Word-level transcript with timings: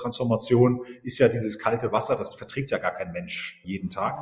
Transformation 0.00 0.84
ist 1.02 1.18
ja 1.18 1.28
dieses 1.28 1.58
kalte 1.58 1.92
Wasser, 1.92 2.16
das 2.16 2.34
verträgt 2.34 2.70
ja 2.70 2.78
gar 2.78 2.92
kein 2.92 3.12
Mensch 3.12 3.60
jeden 3.64 3.90
Tag. 3.90 4.18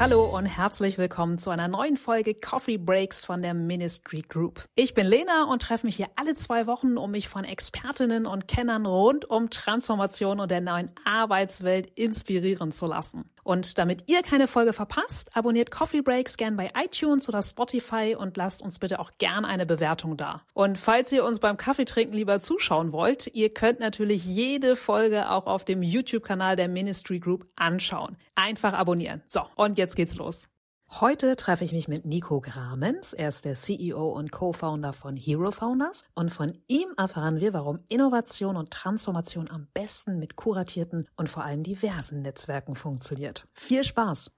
Hallo 0.00 0.24
und 0.24 0.44
herzlich 0.44 0.98
willkommen 0.98 1.38
zu 1.38 1.50
einer 1.50 1.68
neuen 1.68 1.96
Folge 1.96 2.34
Coffee 2.34 2.78
Breaks 2.78 3.24
von 3.24 3.42
der 3.42 3.54
Ministry 3.54 4.22
Group. 4.22 4.64
Ich 4.74 4.92
bin 4.92 5.06
Lena 5.06 5.44
und 5.44 5.62
treffe 5.62 5.86
mich 5.86 5.96
hier 5.96 6.08
alle 6.16 6.34
zwei 6.34 6.66
Wochen, 6.66 6.98
um 6.98 7.12
mich 7.12 7.28
von 7.28 7.44
Expertinnen 7.44 8.26
und 8.26 8.48
Kennern 8.48 8.86
rund 8.86 9.24
um 9.30 9.50
Transformation 9.50 10.40
und 10.40 10.50
der 10.50 10.60
neuen 10.60 10.90
Arbeitswelt 11.04 11.90
inspirieren 11.98 12.70
zu 12.72 12.86
lassen. 12.86 13.30
Und 13.44 13.78
damit 13.78 14.04
ihr 14.10 14.22
keine 14.22 14.48
Folge 14.48 14.72
verpasst, 14.72 15.36
abonniert 15.36 15.70
Coffee 15.70 16.00
Breaks 16.00 16.36
gern 16.36 16.56
bei 16.56 16.70
iTunes 16.76 17.28
oder 17.28 17.42
Spotify 17.42 18.16
und 18.18 18.36
lasst 18.36 18.62
uns 18.62 18.78
bitte 18.78 18.98
auch 18.98 19.12
gern 19.18 19.44
eine 19.44 19.66
Bewertung 19.66 20.16
da. 20.16 20.42
Und 20.54 20.78
falls 20.78 21.12
ihr 21.12 21.24
uns 21.24 21.38
beim 21.38 21.56
Kaffeetrinken 21.56 22.16
lieber 22.16 22.40
zuschauen 22.40 22.92
wollt, 22.92 23.28
ihr 23.34 23.50
könnt 23.52 23.80
natürlich 23.80 24.24
jede 24.24 24.74
Folge 24.76 25.30
auch 25.30 25.46
auf 25.46 25.64
dem 25.64 25.82
YouTube-Kanal 25.82 26.56
der 26.56 26.68
Ministry 26.68 27.20
Group 27.20 27.46
anschauen. 27.54 28.16
Einfach 28.34 28.72
abonnieren. 28.72 29.22
So, 29.26 29.42
und 29.56 29.78
jetzt 29.78 29.94
geht's 29.94 30.16
los. 30.16 30.48
Heute 30.90 31.34
treffe 31.34 31.64
ich 31.64 31.72
mich 31.72 31.88
mit 31.88 32.04
Nico 32.04 32.40
Gramens. 32.40 33.12
Er 33.14 33.28
ist 33.28 33.44
der 33.44 33.54
CEO 33.54 34.10
und 34.10 34.30
Co-Founder 34.30 34.92
von 34.92 35.16
Hero 35.16 35.50
Founders. 35.50 36.04
Und 36.14 36.30
von 36.30 36.56
ihm 36.68 36.88
erfahren 36.96 37.40
wir, 37.40 37.52
warum 37.52 37.80
Innovation 37.88 38.56
und 38.56 38.70
Transformation 38.70 39.50
am 39.50 39.66
besten 39.74 40.18
mit 40.20 40.36
kuratierten 40.36 41.08
und 41.16 41.28
vor 41.28 41.44
allem 41.44 41.64
diversen 41.64 42.22
Netzwerken 42.22 42.76
funktioniert. 42.76 43.48
Viel 43.52 43.82
Spaß! 43.82 44.30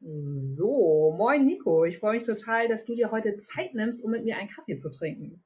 So, 0.00 1.14
moin 1.16 1.44
Nico. 1.46 1.84
Ich 1.84 1.98
freue 1.98 2.14
mich 2.14 2.24
total, 2.24 2.68
dass 2.68 2.84
du 2.84 2.94
dir 2.94 3.10
heute 3.10 3.36
Zeit 3.36 3.74
nimmst, 3.74 4.04
um 4.04 4.10
mit 4.10 4.24
mir 4.24 4.36
einen 4.36 4.48
Kaffee 4.48 4.76
zu 4.76 4.90
trinken. 4.90 5.42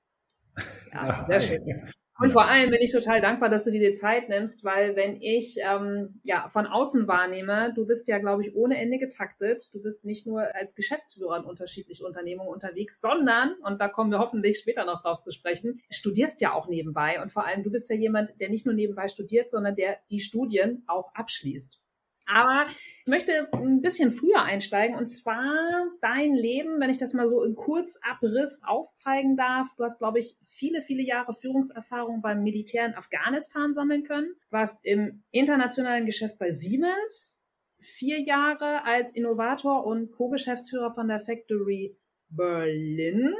Ja, 0.93 1.27
sehr 1.29 1.43
schön. 1.43 1.85
Und 2.21 2.33
vor 2.33 2.47
allem 2.47 2.71
bin 2.71 2.81
ich 2.81 2.93
total 2.93 3.21
dankbar, 3.21 3.49
dass 3.49 3.65
du 3.65 3.73
dir 3.73 3.91
die 3.91 3.95
Zeit 3.95 4.29
nimmst, 4.29 4.63
weil 4.63 4.95
wenn 4.95 5.21
ich 5.21 5.57
ähm, 5.69 6.21
ja 6.23 6.49
von 6.49 6.67
außen 6.67 7.09
wahrnehme, 7.09 7.73
du 7.75 7.87
bist 7.87 8.07
ja, 8.07 8.19
glaube 8.19 8.47
ich, 8.47 8.55
ohne 8.55 8.79
Ende 8.79 8.99
getaktet. 8.99 9.69
Du 9.73 9.83
bist 9.83 10.05
nicht 10.05 10.25
nur 10.25 10.55
als 10.55 10.77
Geschäftsführer 10.77 11.39
in 11.39 11.45
unterschiedlichen 11.45 12.07
Unternehmungen 12.07 12.53
unterwegs, 12.53 13.01
sondern, 13.01 13.55
und 13.65 13.81
da 13.81 13.89
kommen 13.89 14.13
wir 14.13 14.21
hoffentlich 14.21 14.59
später 14.59 14.85
noch 14.85 15.03
drauf 15.03 15.21
zu 15.23 15.33
sprechen, 15.33 15.81
studierst 15.91 16.41
ja 16.41 16.53
auch 16.53 16.69
nebenbei. 16.69 17.21
Und 17.21 17.33
vor 17.33 17.47
allem, 17.47 17.65
du 17.65 17.71
bist 17.73 17.91
ja 17.91 17.97
jemand, 17.97 18.41
der 18.41 18.49
nicht 18.49 18.65
nur 18.65 18.75
nebenbei 18.77 19.09
studiert, 19.09 19.51
sondern 19.51 19.75
der 19.75 19.99
die 20.09 20.21
Studien 20.21 20.85
auch 20.87 21.13
abschließt. 21.15 21.84
Aber 22.27 22.67
ich 22.69 23.07
möchte 23.07 23.49
ein 23.53 23.83
bisschen 23.83 24.11
früher 24.11 24.43
einsteigen 24.43 24.97
und 24.97 25.07
zwar 25.07 25.87
dein 26.01 26.35
Leben, 26.35 26.81
wenn 26.81 26.91
ich 26.91 26.99
das 26.99 27.13
mal 27.13 27.29
so 27.29 27.43
in 27.43 27.55
Kurzabriss 27.55 28.61
aufzeigen 28.65 29.37
darf. 29.37 29.69
Du 29.77 29.85
hast, 29.85 29.99
glaube 29.99 30.21
ich, 30.21 30.37
viele, 30.47 30.81
viele 30.81 31.03
Jahre 31.03 31.35
Führungserfahrung 31.35 32.23
beim 32.23 32.43
Militär 32.43 32.87
in 32.87 32.95
Afghanistan 32.95 33.75
sammeln 33.75 34.05
können. 34.05 34.35
Warst 34.51 34.85
im 34.85 35.23
internationalen 35.31 36.07
Geschäft 36.07 36.39
bei 36.39 36.51
Siemens, 36.51 37.39
vier 37.79 38.21
Jahre 38.21 38.85
als 38.85 39.15
Innovator 39.15 39.85
und 39.85 40.11
Co-Geschäftsführer 40.11 40.95
von 40.95 41.09
der 41.09 41.21
Factory 41.21 41.99
Berlin 42.31 43.35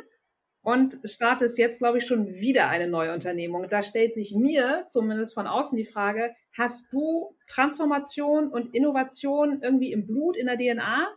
und 0.65 0.99
startest 1.05 1.59
jetzt, 1.59 1.79
glaube 1.79 1.99
ich, 1.99 2.07
schon 2.07 2.27
wieder 2.35 2.69
eine 2.69 2.89
neue 2.89 3.13
Unternehmung. 3.13 3.69
Da 3.69 3.83
stellt 3.83 4.15
sich 4.15 4.35
mir 4.35 4.87
zumindest 4.89 5.35
von 5.35 5.47
außen 5.47 5.77
die 5.77 5.85
Frage, 5.85 6.35
hast 6.53 6.91
du 6.93 7.37
Transformation 7.47 8.49
und 8.49 8.75
Innovation 8.75 9.61
irgendwie 9.63 9.93
im 9.93 10.07
Blut, 10.07 10.37
in 10.37 10.47
der 10.47 10.57
DNA? 10.57 11.09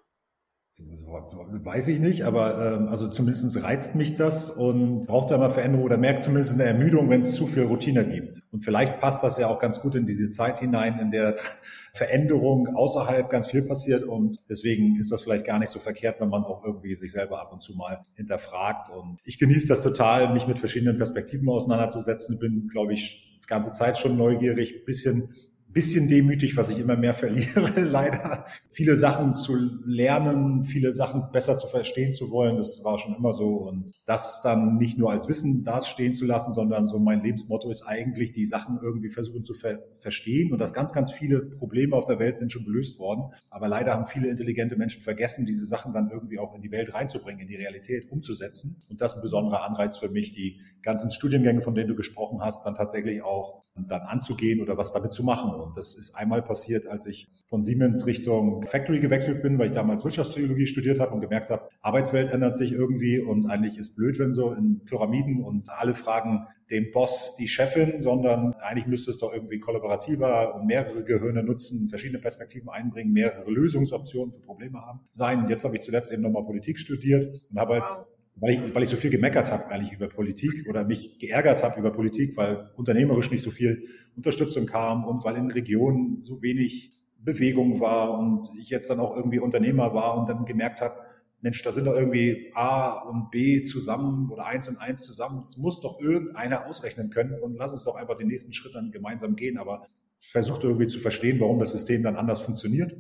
Weiß 0.80 1.88
ich 1.88 2.00
nicht, 2.00 2.24
aber 2.24 2.76
ähm, 2.76 2.88
also 2.90 3.08
zumindest 3.08 3.64
reizt 3.64 3.96
mich 3.96 4.14
das 4.14 4.52
und 4.52 5.08
braucht 5.08 5.32
da 5.32 5.38
mal 5.40 5.50
Veränderung 5.50 5.84
oder 5.84 5.98
merkt 5.98 6.24
zumindest 6.24 6.54
eine 6.54 6.66
Ermüdung, 6.66 7.10
wenn 7.10 7.22
es 7.22 7.34
zu 7.34 7.48
viel 7.48 7.64
Routine 7.64 8.08
gibt. 8.08 8.44
Und 8.52 8.64
vielleicht 8.64 9.00
passt 9.00 9.24
das 9.24 9.40
ja 9.40 9.48
auch 9.48 9.58
ganz 9.58 9.80
gut 9.80 9.96
in 9.96 10.06
diese 10.06 10.30
Zeit 10.30 10.60
hinein, 10.60 11.00
in 11.00 11.10
der 11.10 11.34
Veränderung 11.94 12.68
außerhalb 12.76 13.28
ganz 13.28 13.48
viel 13.48 13.64
passiert 13.64 14.04
und 14.04 14.38
deswegen 14.50 15.00
ist 15.00 15.12
das 15.12 15.24
vielleicht 15.24 15.46
gar 15.46 15.58
nicht 15.58 15.70
so 15.70 15.80
verkehrt, 15.80 16.22
wenn 16.22 16.30
man 16.30 16.44
auch 16.44 16.64
irgendwie 16.64 16.94
sich 16.94 17.12
selber 17.12 17.42
ab 17.42 17.52
und 17.52 17.64
zu 17.64 17.74
mal 17.74 18.06
hinterfragt. 18.14 18.90
Und 18.92 19.20
ich 19.24 19.40
genieße 19.40 19.68
das 19.68 19.82
total, 19.82 20.32
mich 20.32 20.48
mit 20.48 20.60
verschiedenen 20.60 20.98
Perspektiven 20.98 21.50
auseinanderzusetzen. 21.50 22.38
Bin, 22.38 22.68
glaube 22.68 22.94
ich, 22.94 23.40
die 23.42 23.48
ganze 23.48 23.72
Zeit 23.72 23.98
schon 23.98 24.16
neugierig, 24.16 24.86
bisschen 24.86 25.34
bisschen 25.78 26.08
demütig, 26.08 26.58
was 26.58 26.72
ich 26.72 26.80
immer 26.80 26.98
mehr 26.98 27.14
verliere, 27.14 27.82
leider. 27.82 28.46
Viele 28.72 28.98
Sachen 28.98 29.36
zu 29.36 29.56
lernen, 29.86 30.64
viele 30.64 30.92
Sachen 30.92 31.32
besser 31.32 31.56
zu 31.60 31.68
verstehen 31.68 32.14
zu 32.14 32.32
wollen, 32.32 32.58
das 32.58 32.84
war 32.84 32.98
schon 32.98 33.14
immer 33.14 33.32
so. 33.32 33.58
Und 33.58 33.94
das 34.08 34.42
dann 34.42 34.78
nicht 34.78 34.98
nur 34.98 35.12
als 35.12 35.28
Wissen 35.28 35.62
dastehen 35.62 36.16
zu 36.16 36.26
lassen, 36.26 36.54
sondern 36.54 36.88
so 36.88 36.98
mein 36.98 37.22
Lebensmotto 37.22 37.70
ist 37.70 37.84
eigentlich, 37.84 38.32
die 38.32 38.48
Sachen 38.48 38.80
irgendwie 38.82 39.10
versuchen 39.10 39.46
zu 39.46 39.54
ver 39.54 39.78
verstehen. 40.00 40.52
Und 40.52 40.58
dass 40.58 40.74
ganz, 40.74 40.94
ganz 40.94 41.12
viele 41.12 41.42
Probleme 41.42 41.96
auf 41.96 42.06
der 42.06 42.18
Welt 42.18 42.38
sind 42.38 42.52
schon 42.52 42.66
gelöst 42.66 42.98
worden. 42.98 43.32
Aber 43.52 43.68
leider 43.68 43.94
haben 43.94 44.08
viele 44.08 44.30
intelligente 44.30 44.78
Menschen 44.78 45.04
vergessen, 45.04 45.46
diese 45.46 45.66
Sachen 45.66 45.94
dann 45.94 46.10
irgendwie 46.10 46.40
auch 46.40 46.56
in 46.56 46.64
die 46.64 46.72
Welt 46.72 46.96
reinzubringen, 46.96 47.42
in 47.42 47.50
die 47.50 47.56
Realität 47.56 48.12
umzusetzen. 48.12 48.82
Und 48.90 49.00
das 49.00 49.12
ist 49.12 49.18
ein 49.20 49.22
besonderer 49.22 49.64
Anreiz 49.64 49.98
für 49.98 50.10
mich, 50.10 50.32
die 50.32 50.60
ganzen 50.82 51.12
Studiengänge, 51.12 51.62
von 51.62 51.76
denen 51.76 51.90
du 51.90 51.96
gesprochen 51.96 52.42
hast, 52.42 52.66
dann 52.66 52.74
tatsächlich 52.74 53.22
auch 53.22 53.62
dann 53.76 54.02
anzugehen 54.02 54.62
oder 54.62 54.78
was 54.78 54.92
damit 54.92 55.12
zu 55.14 55.24
machen. 55.24 55.52
Und 55.68 55.78
das 55.78 55.96
ist 55.96 56.16
einmal 56.16 56.42
passiert, 56.42 56.88
als 56.88 57.06
ich 57.06 57.28
von 57.48 57.64
Siemens 57.64 58.06
Richtung 58.06 58.66
Factory 58.66 59.00
gewechselt 59.00 59.42
bin, 59.42 59.60
weil 59.60 59.68
ich 59.68 59.72
damals 59.74 60.04
Wirtschaftspsychologie 60.04 60.68
studiert 60.68 61.00
habe 61.00 61.14
und 61.14 61.22
gemerkt 61.22 61.50
habe, 61.50 61.70
Arbeitswelt 61.82 62.32
ändert 62.32 62.56
sich 62.56 62.72
irgendwie 62.72 63.20
und 63.20 63.50
eigentlich 63.50 63.78
ist 63.78 63.96
blöd, 63.96 64.18
wenn 64.20 64.34
so 64.34 64.54
in 64.54 64.84
Pyramiden 64.86 65.44
und 65.44 65.70
alle 65.70 65.96
fragen 65.96 66.48
den 66.70 66.92
Boss, 66.92 67.36
die 67.36 67.48
Chefin, 67.48 68.00
sondern 68.00 68.54
eigentlich 68.56 68.88
müsste 68.88 69.12
es 69.12 69.18
doch 69.18 69.34
irgendwie 69.34 69.60
kollaborativer 69.60 70.56
und 70.56 70.66
mehrere 70.66 71.04
Gehirne 71.04 71.44
nutzen, 71.44 71.90
verschiedene 71.90 72.20
Perspektiven 72.20 72.70
einbringen, 72.70 73.14
mehrere 73.14 73.50
Lösungsoptionen 73.50 74.34
für 74.34 74.42
Probleme 74.42 74.82
haben 74.82 75.02
sein. 75.08 75.48
Jetzt 75.50 75.64
habe 75.64 75.76
ich 75.76 75.82
zuletzt 75.82 76.12
eben 76.12 76.24
nochmal 76.24 76.44
Politik 76.44 76.78
studiert 76.80 77.42
und 77.50 77.60
habe 77.60 77.82
halt 77.82 78.08
weil 78.40 78.54
ich, 78.54 78.76
weil 78.76 78.84
ich 78.84 78.90
so 78.90 78.98
viel 78.98 79.10
gemeckert 79.10 79.52
habe 79.52 79.68
eigentlich 79.68 79.94
über 79.94 80.08
Politik 80.08 80.68
oder 80.70 80.86
mich 80.86 81.18
geärgert 81.18 81.64
habe 81.64 81.80
über 81.80 81.92
Politik, 81.92 82.38
weil 82.38 82.70
unternehmerisch 82.76 83.32
nicht 83.32 83.44
so 83.44 83.52
viel 83.52 83.84
Unterstützung 84.16 84.66
kam 84.66 85.06
und 85.06 85.24
weil 85.24 85.36
in 85.38 85.52
Regionen 85.52 86.22
so 86.22 86.42
wenig 86.42 86.92
Bewegung 87.20 87.80
war 87.80 88.18
und 88.18 88.50
ich 88.60 88.70
jetzt 88.70 88.90
dann 88.90 89.00
auch 89.00 89.16
irgendwie 89.16 89.40
Unternehmer 89.40 89.94
war 89.94 90.18
und 90.18 90.30
dann 90.30 90.46
gemerkt 90.46 90.82
habe, 90.82 90.96
Mensch, 91.42 91.62
da 91.62 91.72
sind 91.72 91.86
doch 91.86 91.96
irgendwie 91.96 92.52
A 92.56 92.94
und 92.94 93.30
B 93.32 93.62
zusammen 93.62 94.30
oder 94.32 94.46
eins 94.46 94.68
und 94.68 94.78
eins 94.78 95.04
zusammen. 95.04 95.44
Es 95.44 95.58
muss 95.58 95.82
doch 95.82 96.00
irgendeiner 96.00 96.66
ausrechnen 96.66 97.10
können 97.10 97.40
und 97.40 97.56
lass 97.56 97.72
uns 97.72 97.84
doch 97.84 97.96
einfach 97.96 98.18
den 98.18 98.28
nächsten 98.28 98.54
Schritt 98.54 98.74
dann 98.74 98.92
gemeinsam 98.92 99.36
gehen. 99.36 99.58
Aber 99.58 99.86
versucht 100.20 100.64
irgendwie 100.64 100.88
zu 100.88 101.00
verstehen, 101.00 101.40
warum 101.40 101.60
das 101.60 101.72
System 101.72 102.02
dann 102.02 102.16
anders 102.16 102.40
funktioniert 102.40 102.96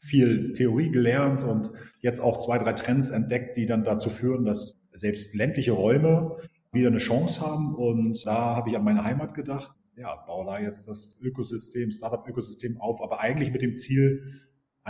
viel 0.00 0.54
Theorie 0.54 0.90
gelernt 0.90 1.44
und 1.44 1.70
jetzt 2.00 2.20
auch 2.20 2.38
zwei, 2.38 2.58
drei 2.58 2.72
Trends 2.72 3.10
entdeckt, 3.10 3.56
die 3.56 3.66
dann 3.66 3.84
dazu 3.84 4.10
führen, 4.10 4.44
dass 4.44 4.80
selbst 4.92 5.34
ländliche 5.34 5.72
Räume 5.72 6.36
wieder 6.72 6.88
eine 6.88 6.98
Chance 6.98 7.40
haben. 7.40 7.74
Und 7.74 8.24
da 8.26 8.56
habe 8.56 8.70
ich 8.70 8.76
an 8.76 8.84
meine 8.84 9.04
Heimat 9.04 9.34
gedacht. 9.34 9.74
Ja, 9.96 10.16
baue 10.26 10.46
da 10.46 10.58
jetzt 10.58 10.88
das 10.88 11.18
Ökosystem, 11.20 11.90
Startup-Ökosystem 11.90 12.80
auf, 12.80 13.02
aber 13.02 13.20
eigentlich 13.20 13.52
mit 13.52 13.60
dem 13.60 13.76
Ziel, 13.76 14.40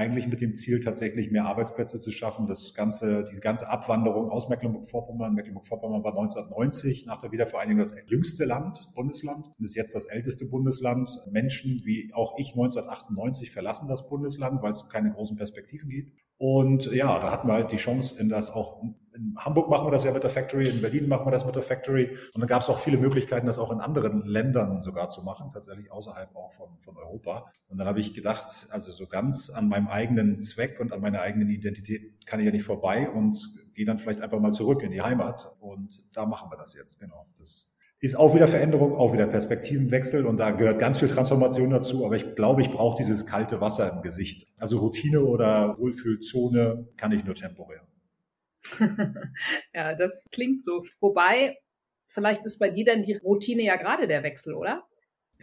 eigentlich 0.01 0.27
mit 0.27 0.41
dem 0.41 0.57
Ziel, 0.57 0.81
tatsächlich 0.81 1.31
mehr 1.31 1.45
Arbeitsplätze 1.45 2.01
zu 2.01 2.11
schaffen. 2.11 2.47
Das 2.47 2.73
ganze, 2.73 3.25
die 3.25 3.39
ganze 3.39 3.69
Abwanderung 3.69 4.31
aus 4.31 4.49
Mecklenburg-Vorpommern. 4.49 5.35
Mecklenburg-Vorpommern 5.35 6.03
war 6.03 6.13
1990 6.13 7.05
nach 7.05 7.21
der 7.21 7.33
Wiedervereinigung 7.33 7.81
das 7.81 7.95
jüngste 8.07 8.47
Land, 8.47 8.89
Bundesland 8.95 9.53
und 9.59 9.65
ist 9.65 9.77
jetzt 9.77 9.95
das 9.95 10.07
älteste 10.07 10.47
Bundesland. 10.47 11.11
Menschen 11.31 11.83
wie 11.85 12.11
auch 12.15 12.39
ich 12.39 12.53
1998 12.53 13.51
verlassen 13.51 13.89
das 13.89 14.09
Bundesland, 14.09 14.63
weil 14.63 14.73
es 14.73 14.89
keine 14.89 15.13
großen 15.13 15.37
Perspektiven 15.37 15.91
gibt. 15.91 16.13
Und 16.39 16.87
ja, 16.87 17.19
da 17.19 17.31
hatten 17.31 17.49
wir 17.49 17.53
halt 17.53 17.71
die 17.71 17.77
Chance, 17.77 18.19
in 18.19 18.31
das 18.31 18.51
auch 18.51 18.83
in 19.21 19.37
Hamburg 19.37 19.69
machen 19.69 19.87
wir 19.87 19.91
das 19.91 20.05
ja 20.05 20.13
mit 20.13 20.23
der 20.23 20.31
Factory, 20.31 20.69
in 20.69 20.81
Berlin 20.81 21.07
machen 21.07 21.27
wir 21.27 21.31
das 21.31 21.45
mit 21.45 21.55
der 21.55 21.63
Factory. 21.63 22.17
Und 22.35 22.41
dann 22.41 22.49
gab 22.49 22.63
es 22.63 22.69
auch 22.69 22.79
viele 22.79 22.97
Möglichkeiten, 22.97 23.47
das 23.47 23.59
auch 23.59 23.71
in 23.71 23.81
anderen 23.81 24.25
Ländern 24.25 24.81
sogar 24.83 25.11
zu 25.11 25.23
machen, 25.23 25.51
tatsächlich 25.53 25.93
außerhalb 25.93 26.35
auch 26.35 26.53
von, 26.53 26.79
von 26.79 26.97
Europa. 26.97 27.53
Und 27.69 27.79
dann 27.79 27.87
habe 27.87 28.01
ich 28.01 28.15
gedacht, 28.15 28.67
also 28.71 28.91
so 28.91 29.07
ganz 29.07 29.51
an 29.51 29.69
meinem 29.69 29.89
eigenen 29.89 30.41
Zweck 30.41 30.81
und 30.81 30.93
an 30.93 31.01
meiner 31.01 31.21
eigenen 31.21 31.51
Identität 31.51 32.27
kann 32.27 32.41
ich 32.41 32.47
ja 32.47 32.53
nicht 32.53 32.65
vorbei 32.65 33.11
und 33.11 33.37
gehe 33.75 33.85
dann 33.85 33.99
vielleicht 33.99 34.23
einfach 34.23 34.41
mal 34.41 34.53
zurück 34.53 34.83
in 34.83 34.91
die 34.91 35.03
Heimat. 35.03 35.53
Und 35.61 36.03
da 36.13 36.25
machen 36.25 36.51
wir 36.51 36.57
das 36.57 36.75
jetzt, 36.75 36.99
genau. 36.99 37.27
Das 37.39 37.71
ist 38.01 38.15
auch 38.15 38.35
wieder 38.35 38.49
Veränderung, 38.49 38.97
auch 38.97 39.13
wieder 39.13 39.27
Perspektivenwechsel 39.27 40.25
und 40.25 40.39
da 40.39 40.53
gehört 40.53 40.79
ganz 40.79 40.99
viel 40.99 41.09
Transformation 41.09 41.69
dazu, 41.69 42.07
aber 42.07 42.17
ich 42.17 42.35
glaube, 42.35 42.63
ich 42.63 42.71
brauche 42.71 42.97
dieses 42.97 43.27
kalte 43.27 43.61
Wasser 43.61 43.93
im 43.93 44.01
Gesicht. 44.01 44.47
Also 44.57 44.79
Routine 44.79 45.21
oder 45.21 45.79
Wohlfühlzone 45.79 46.89
kann 46.97 47.13
ich 47.13 47.27
nur 47.27 47.35
temporär. 47.35 47.83
ja, 49.75 49.95
das 49.95 50.29
klingt 50.33 50.63
so. 50.63 50.85
Wobei, 51.01 51.59
vielleicht 52.09 52.45
ist 52.45 52.59
bei 52.59 52.71
dir 52.71 52.85
dann 52.85 53.03
die 53.03 53.17
Routine 53.17 53.63
ja 53.63 53.77
gerade 53.77 54.07
der 54.09 54.23
Wechsel, 54.23 54.55
oder? 54.55 54.87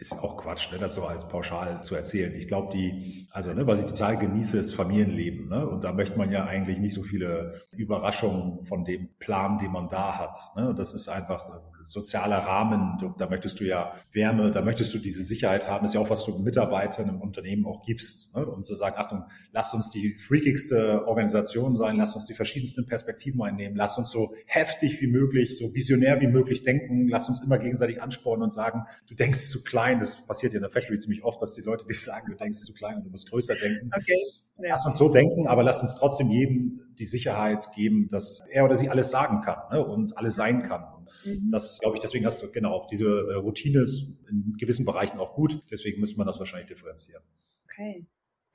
Ist 0.00 0.12
auch 0.12 0.36
Quatsch, 0.36 0.70
ne, 0.72 0.78
das 0.78 0.94
so 0.94 1.04
als 1.04 1.28
pauschal 1.28 1.82
zu 1.82 1.94
erzählen. 1.94 2.34
Ich 2.34 2.46
glaube, 2.46 2.72
die, 2.72 3.26
also 3.30 3.52
ne, 3.52 3.66
was 3.66 3.80
ich 3.80 3.86
total 3.86 4.16
genieße, 4.16 4.58
ist 4.58 4.74
Familienleben. 4.74 5.48
Ne? 5.48 5.68
Und 5.68 5.84
da 5.84 5.92
möchte 5.92 6.16
man 6.16 6.30
ja 6.30 6.44
eigentlich 6.44 6.78
nicht 6.78 6.94
so 6.94 7.02
viele 7.02 7.62
Überraschungen 7.76 8.64
von 8.64 8.84
dem 8.84 9.08
Plan, 9.18 9.58
den 9.58 9.72
man 9.72 9.88
da 9.88 10.18
hat. 10.18 10.38
Ne? 10.56 10.74
Das 10.76 10.94
ist 10.94 11.08
einfach 11.08 11.50
sozialer 11.88 12.36
Rahmen, 12.40 12.98
da 13.16 13.30
möchtest 13.30 13.60
du 13.60 13.64
ja 13.64 13.94
Wärme, 14.12 14.50
da 14.50 14.60
möchtest 14.60 14.92
du 14.92 14.98
diese 14.98 15.22
Sicherheit 15.22 15.66
haben, 15.66 15.84
das 15.84 15.92
ist 15.92 15.94
ja 15.94 16.02
auch, 16.02 16.10
was 16.10 16.22
du 16.22 16.38
Mitarbeitern 16.38 17.08
im 17.08 17.22
Unternehmen 17.22 17.64
auch 17.64 17.80
gibst, 17.82 18.34
ne? 18.36 18.44
um 18.44 18.66
zu 18.66 18.74
sagen, 18.74 18.96
Achtung, 18.98 19.24
lass 19.52 19.72
uns 19.72 19.88
die 19.88 20.18
freakigste 20.18 21.06
Organisation 21.06 21.76
sein, 21.76 21.96
lass 21.96 22.14
uns 22.14 22.26
die 22.26 22.34
verschiedensten 22.34 22.84
Perspektiven 22.84 23.40
einnehmen, 23.40 23.74
lass 23.74 23.96
uns 23.96 24.10
so 24.10 24.34
heftig 24.44 25.00
wie 25.00 25.06
möglich, 25.06 25.56
so 25.56 25.74
visionär 25.74 26.20
wie 26.20 26.26
möglich 26.26 26.62
denken, 26.62 27.08
lass 27.08 27.26
uns 27.30 27.42
immer 27.42 27.56
gegenseitig 27.56 28.02
anspornen 28.02 28.42
und 28.42 28.52
sagen, 28.52 28.84
du 29.08 29.14
denkst 29.14 29.48
zu 29.48 29.64
klein, 29.64 29.87
das 29.96 30.26
passiert 30.26 30.52
ja 30.52 30.58
in 30.58 30.62
der 30.62 30.70
Factory 30.70 30.98
ziemlich 30.98 31.22
oft, 31.24 31.40
dass 31.40 31.54
die 31.54 31.62
Leute 31.62 31.86
dir 31.86 31.94
sagen, 31.94 32.30
du 32.30 32.36
denkst 32.36 32.60
zu 32.60 32.72
klein 32.72 32.96
und 32.96 33.04
du 33.04 33.10
musst 33.10 33.30
größer 33.30 33.54
denken. 33.54 33.90
Okay. 33.94 34.20
Ja. 34.58 34.70
Lass 34.70 34.84
uns 34.86 34.98
so 34.98 35.08
denken, 35.08 35.46
aber 35.46 35.62
lass 35.62 35.80
uns 35.82 35.94
trotzdem 35.94 36.30
jedem 36.30 36.80
die 36.98 37.04
Sicherheit 37.04 37.72
geben, 37.72 38.08
dass 38.08 38.42
er 38.50 38.64
oder 38.64 38.76
sie 38.76 38.88
alles 38.88 39.10
sagen 39.10 39.40
kann 39.40 39.58
ne, 39.70 39.84
und 39.84 40.18
alles 40.18 40.34
sein 40.34 40.62
kann. 40.62 40.84
Mhm. 41.24 41.50
Das 41.50 41.78
glaube 41.78 41.96
ich, 41.96 42.00
deswegen 42.00 42.26
hast 42.26 42.42
du 42.42 42.50
genau 42.50 42.86
diese 42.90 43.06
äh, 43.06 43.34
Routine 43.34 43.82
ist 43.82 44.12
in 44.28 44.54
gewissen 44.58 44.84
Bereichen 44.84 45.18
auch 45.18 45.34
gut. 45.34 45.62
Deswegen 45.70 46.00
müsste 46.00 46.18
man 46.18 46.26
das 46.26 46.38
wahrscheinlich 46.38 46.68
differenzieren. 46.68 47.22
Okay. 47.64 48.04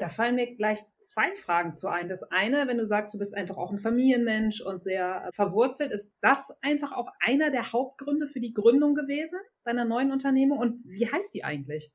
Da 0.03 0.09
fallen 0.09 0.35
mir 0.35 0.53
gleich 0.57 0.79
zwei 0.99 1.33
Fragen 1.33 1.73
zu 1.73 1.87
ein. 1.87 2.09
Das 2.09 2.23
eine, 2.23 2.67
wenn 2.67 2.77
du 2.77 2.85
sagst, 2.85 3.13
du 3.13 3.17
bist 3.17 3.33
einfach 3.35 3.55
auch 3.55 3.71
ein 3.71 3.79
Familienmensch 3.79 4.59
und 4.59 4.83
sehr 4.83 5.29
verwurzelt, 5.31 5.93
ist 5.93 6.11
das 6.19 6.51
einfach 6.61 6.91
auch 6.91 7.07
einer 7.21 7.51
der 7.51 7.71
Hauptgründe 7.71 8.27
für 8.27 8.41
die 8.41 8.53
Gründung 8.53 8.95
gewesen 8.95 9.39
deiner 9.63 9.85
neuen 9.85 10.11
Unternehmung? 10.11 10.57
Und 10.57 10.83
wie 10.83 11.09
heißt 11.09 11.33
die 11.33 11.45
eigentlich? 11.45 11.89